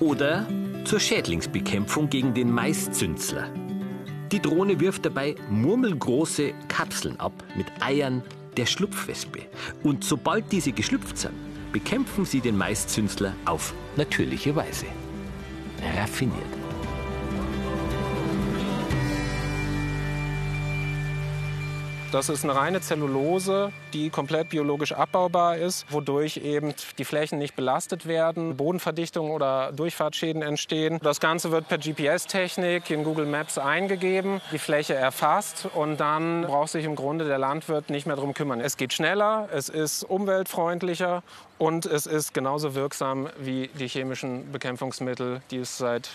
Oder 0.00 0.46
zur 0.84 0.98
Schädlingsbekämpfung 0.98 2.10
gegen 2.10 2.34
den 2.34 2.50
Maiszünsler. 2.50 3.48
Die 4.32 4.40
Drohne 4.40 4.80
wirft 4.80 5.04
dabei 5.04 5.36
murmelgroße 5.50 6.52
Kapseln 6.68 7.18
ab 7.20 7.32
mit 7.56 7.66
Eiern, 7.80 8.22
der 8.56 8.66
Schlupfwespe. 8.66 9.42
Und 9.82 10.02
sobald 10.02 10.50
diese 10.50 10.72
geschlüpft 10.72 11.18
sind, 11.18 11.34
bekämpfen 11.72 12.24
sie 12.24 12.40
den 12.40 12.56
Maiszünsler 12.56 13.34
auf 13.44 13.74
natürliche 13.96 14.56
Weise. 14.56 14.86
Raffiniert. 15.96 16.55
Das 22.12 22.28
ist 22.28 22.44
eine 22.44 22.54
reine 22.54 22.80
Zellulose, 22.80 23.72
die 23.92 24.10
komplett 24.10 24.50
biologisch 24.50 24.92
abbaubar 24.92 25.56
ist, 25.56 25.90
wodurch 25.90 26.36
eben 26.36 26.72
die 26.98 27.04
Flächen 27.04 27.38
nicht 27.38 27.56
belastet 27.56 28.06
werden, 28.06 28.56
Bodenverdichtung 28.56 29.32
oder 29.32 29.72
Durchfahrtsschäden 29.72 30.40
entstehen. 30.40 31.00
Das 31.02 31.18
Ganze 31.18 31.50
wird 31.50 31.66
per 31.68 31.78
GPS-Technik 31.78 32.90
in 32.90 33.02
Google 33.02 33.26
Maps 33.26 33.58
eingegeben, 33.58 34.40
die 34.52 34.58
Fläche 34.58 34.94
erfasst 34.94 35.68
und 35.74 35.98
dann 35.98 36.42
braucht 36.42 36.70
sich 36.70 36.84
im 36.84 36.94
Grunde 36.94 37.24
der 37.24 37.38
Landwirt 37.38 37.90
nicht 37.90 38.06
mehr 38.06 38.16
darum 38.16 38.34
kümmern. 38.34 38.60
Es 38.60 38.76
geht 38.76 38.92
schneller, 38.92 39.48
es 39.52 39.68
ist 39.68 40.04
umweltfreundlicher 40.04 41.24
und 41.58 41.86
es 41.86 42.06
ist 42.06 42.32
genauso 42.32 42.76
wirksam 42.76 43.28
wie 43.38 43.68
die 43.78 43.88
chemischen 43.88 44.52
Bekämpfungsmittel, 44.52 45.42
die 45.50 45.58
es 45.58 45.76
seit 45.76 46.10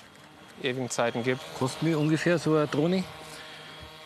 ewigen 0.63 0.89
Zeiten 0.89 1.23
gibt. 1.23 1.41
Kostet 1.59 1.83
mir 1.83 1.99
ungefähr 1.99 2.39
so 2.39 2.55
eine 2.55 2.67
Drohne? 2.67 3.03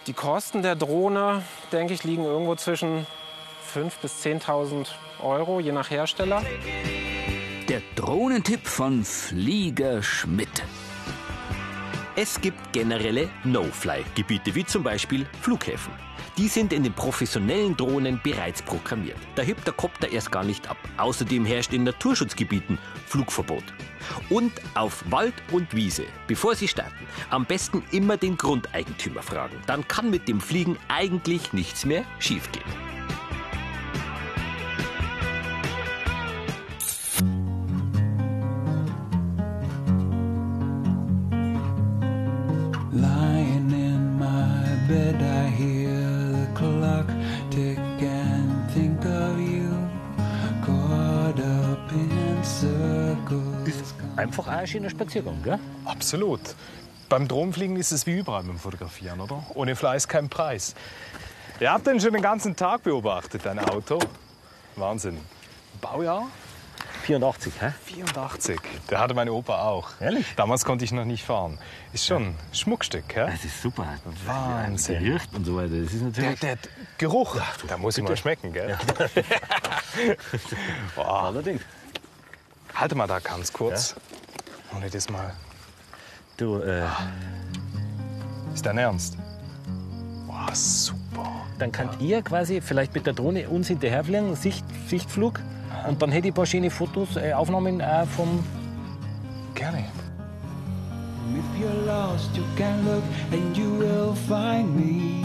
Die 0.08 0.13
Kosten 0.13 0.62
der 0.62 0.76
Drohne, 0.76 1.41
denke 1.72 1.96
ich, 1.96 2.04
liegen 2.04 2.26
irgendwo 2.26 2.54
zwischen 2.54 3.08
5.000 3.74 3.91
bis 4.04 4.24
10.000 4.24 4.88
Euro, 5.24 5.60
je 5.60 5.72
nach 5.72 5.89
Hersteller. 5.89 6.44
Der 7.68 7.82
Drohnentipp 7.96 8.68
von 8.68 9.04
Flieger 9.04 10.04
Schmidt. 10.04 10.63
Es 12.15 12.39
gibt 12.39 12.72
generelle 12.72 13.30
No-Fly-Gebiete, 13.44 14.54
wie 14.54 14.63
zum 14.63 14.84
Beispiel 14.84 15.26
Flughäfen. 15.41 15.91
Die 16.38 16.50
sind 16.50 16.72
in 16.72 16.84
den 16.84 16.94
professionellen 16.94 17.76
Drohnen 17.76 18.22
bereits 18.24 18.62
programmiert. 18.62 19.18
Da 19.34 19.41
hebt 19.41 19.65
der 19.65 19.74
Kopter 19.74 20.08
erst 20.10 20.32
gar 20.32 20.44
nicht 20.44 20.70
ab. 20.70 20.78
Außerdem 20.98 21.46
herrscht 21.46 21.74
in 21.74 21.84
Naturschutzgebieten 21.84 22.78
Flugverbot. 23.08 23.63
Und 24.30 24.52
auf 24.74 25.04
Wald 25.10 25.34
und 25.52 25.76
Wiese, 25.76 26.06
bevor 26.28 26.56
Sie 26.56 26.68
starten, 26.68 27.08
am 27.30 27.46
besten 27.46 27.84
immer 27.91 28.18
den 28.18 28.38
Grundeigentümer 28.38 29.22
fragen. 29.22 29.58
Dann 29.68 29.88
kann 29.88 30.10
mit 30.10 30.28
dem 30.28 30.41
Fliegen 30.41 30.78
eigentlich 30.88 31.54
nichts 31.54 31.86
mehr 31.86 32.04
schiefgehen. 32.20 32.94
Einfach 54.38 54.52
auch 54.52 54.58
ein 54.58 54.67
schöner 54.67 54.89
Spaziergang, 54.89 55.41
gell? 55.43 55.60
Absolut. 55.86 56.41
Beim 57.08 57.26
Drohnenfliegen 57.26 57.78
ist 57.78 57.93
es 57.93 58.06
wie 58.06 58.17
überall 58.19 58.43
beim 58.43 58.60
Fotografieren, 58.60 59.21
oder? 59.21 59.45
Ohne 59.54 59.78
Fleiß 59.78 60.10
kein 60.10 60.28
Preis. 60.28 60.76
Ihr 61.62 61.71
habt 61.71 61.88
den 61.88 62.02
schon 62.02 62.12
den 62.12 62.21
ganzen 62.21 62.54
Tag 62.54 62.84
beobachtet, 62.84 63.45
dein 63.45 63.60
Auto. 63.60 63.98
Wahnsinn. 64.76 65.17
Baujahr? 65.80 66.28
84, 67.04 67.54
hä? 67.62 67.71
84. 67.86 68.60
Der 68.89 69.00
hatte 69.00 69.13
mein 69.13 69.30
Opa 69.30 69.62
auch. 69.69 69.91
Ehrlich? 70.02 70.26
Damals 70.36 70.65
konnte 70.65 70.84
ich 70.84 70.91
noch 70.91 71.06
nicht 71.06 71.24
fahren. 71.24 71.58
Ist 71.93 72.06
schon 72.06 72.24
ein 72.24 72.36
Schmuckstück, 72.52 73.06
hä? 73.15 73.28
Das 73.32 73.45
ist 73.45 73.62
super. 73.62 73.86
Wahnsinn. 74.26 75.02
Der 75.02 75.13
riecht 75.13 75.34
und 75.34 75.45
so 75.45 75.56
weiter. 75.56 75.78
Das 75.82 75.93
ist 75.93 76.02
Der, 76.02 76.24
natürlich. 76.24 76.39
der 76.41 76.58
Geruch, 76.98 77.38
da 77.69 77.78
muss 77.78 77.98
ich 77.98 78.04
mal 78.04 78.17
schmecken, 78.17 78.52
gell? 78.52 78.78
Boah. 80.95 81.24
Allerdings. 81.24 81.62
Halte 82.74 82.95
mal 82.95 83.08
da 83.08 83.19
ganz 83.19 83.54
kurz. 83.54 83.95
Ohne 84.73 84.89
das 84.89 85.10
mal. 85.10 85.34
Du, 86.38 86.60
äh, 86.60 86.84
Ist 88.54 88.65
dein 88.65 88.78
Ernst? 88.78 89.17
Boah, 90.28 90.54
super. 90.54 91.25
dann 91.60 91.71
könnt 91.71 92.01
ihr 92.01 92.21
quasi 92.21 92.62
vielleicht 92.62 92.93
mit 92.93 93.06
der 93.06 93.13
Drohne 93.13 93.47
uns 93.49 93.67
hinterherfliegen, 93.67 94.36
Sicht, 94.36 94.65
Sichtflug. 94.88 95.39
Und 95.88 96.01
dann 96.01 96.12
hätte 96.12 96.28
ich 96.28 96.34
ein 96.34 96.36
paar 96.36 96.45
schöne 96.45 96.69
Fotos, 96.69 97.15
äh, 97.15 97.34
Aufnahmen 97.34 97.80
äh, 97.80 98.06
vom. 98.06 98.43
Gerne. 99.54 99.86
If 101.38 101.62
you're 101.62 101.86
lost, 101.86 102.36
you 102.36 102.43
can 102.58 102.86
look 102.86 103.04
and 103.32 103.56
you 103.58 103.80
will 103.80 104.13
find 104.28 104.75
me. 104.75 105.23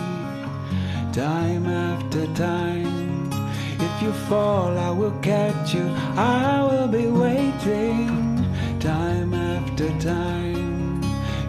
Time 1.13 1.67
after 1.67 2.27
time. 2.35 3.29
If 3.79 4.03
you 4.03 4.13
fall, 4.29 4.77
I 4.79 4.91
will 4.91 5.13
catch 5.23 5.75
you. 5.75 5.85
I 6.17 6.63
will 6.63 6.89
be 6.89 7.07
waiting. 7.09 8.30
Time 9.81 9.89
after 9.89 10.09
time. 10.09 11.01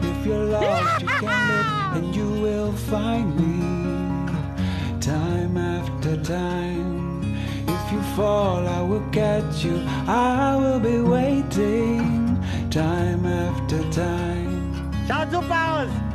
If 0.01 0.25
you're 0.25 0.45
lost, 0.45 1.01
you 1.01 1.07
can 1.07 1.21
look 1.21 1.95
and 1.97 2.15
you 2.15 2.29
will 2.41 2.71
find 2.71 3.35
me. 3.35 4.31
Time 5.01 5.57
after 5.57 6.15
time. 6.23 7.23
If 7.67 7.91
you 7.91 8.01
fall, 8.15 8.65
I 8.65 8.81
will 8.83 9.05
catch 9.11 9.65
you. 9.65 9.83
I 10.07 10.55
will 10.55 10.79
be 10.79 11.01
waiting. 11.01 12.41
Time 12.69 13.25
after 13.25 13.83
time. 13.91 14.93
Schaut 15.07 15.29
super 15.29 15.53
aus! 15.53 16.10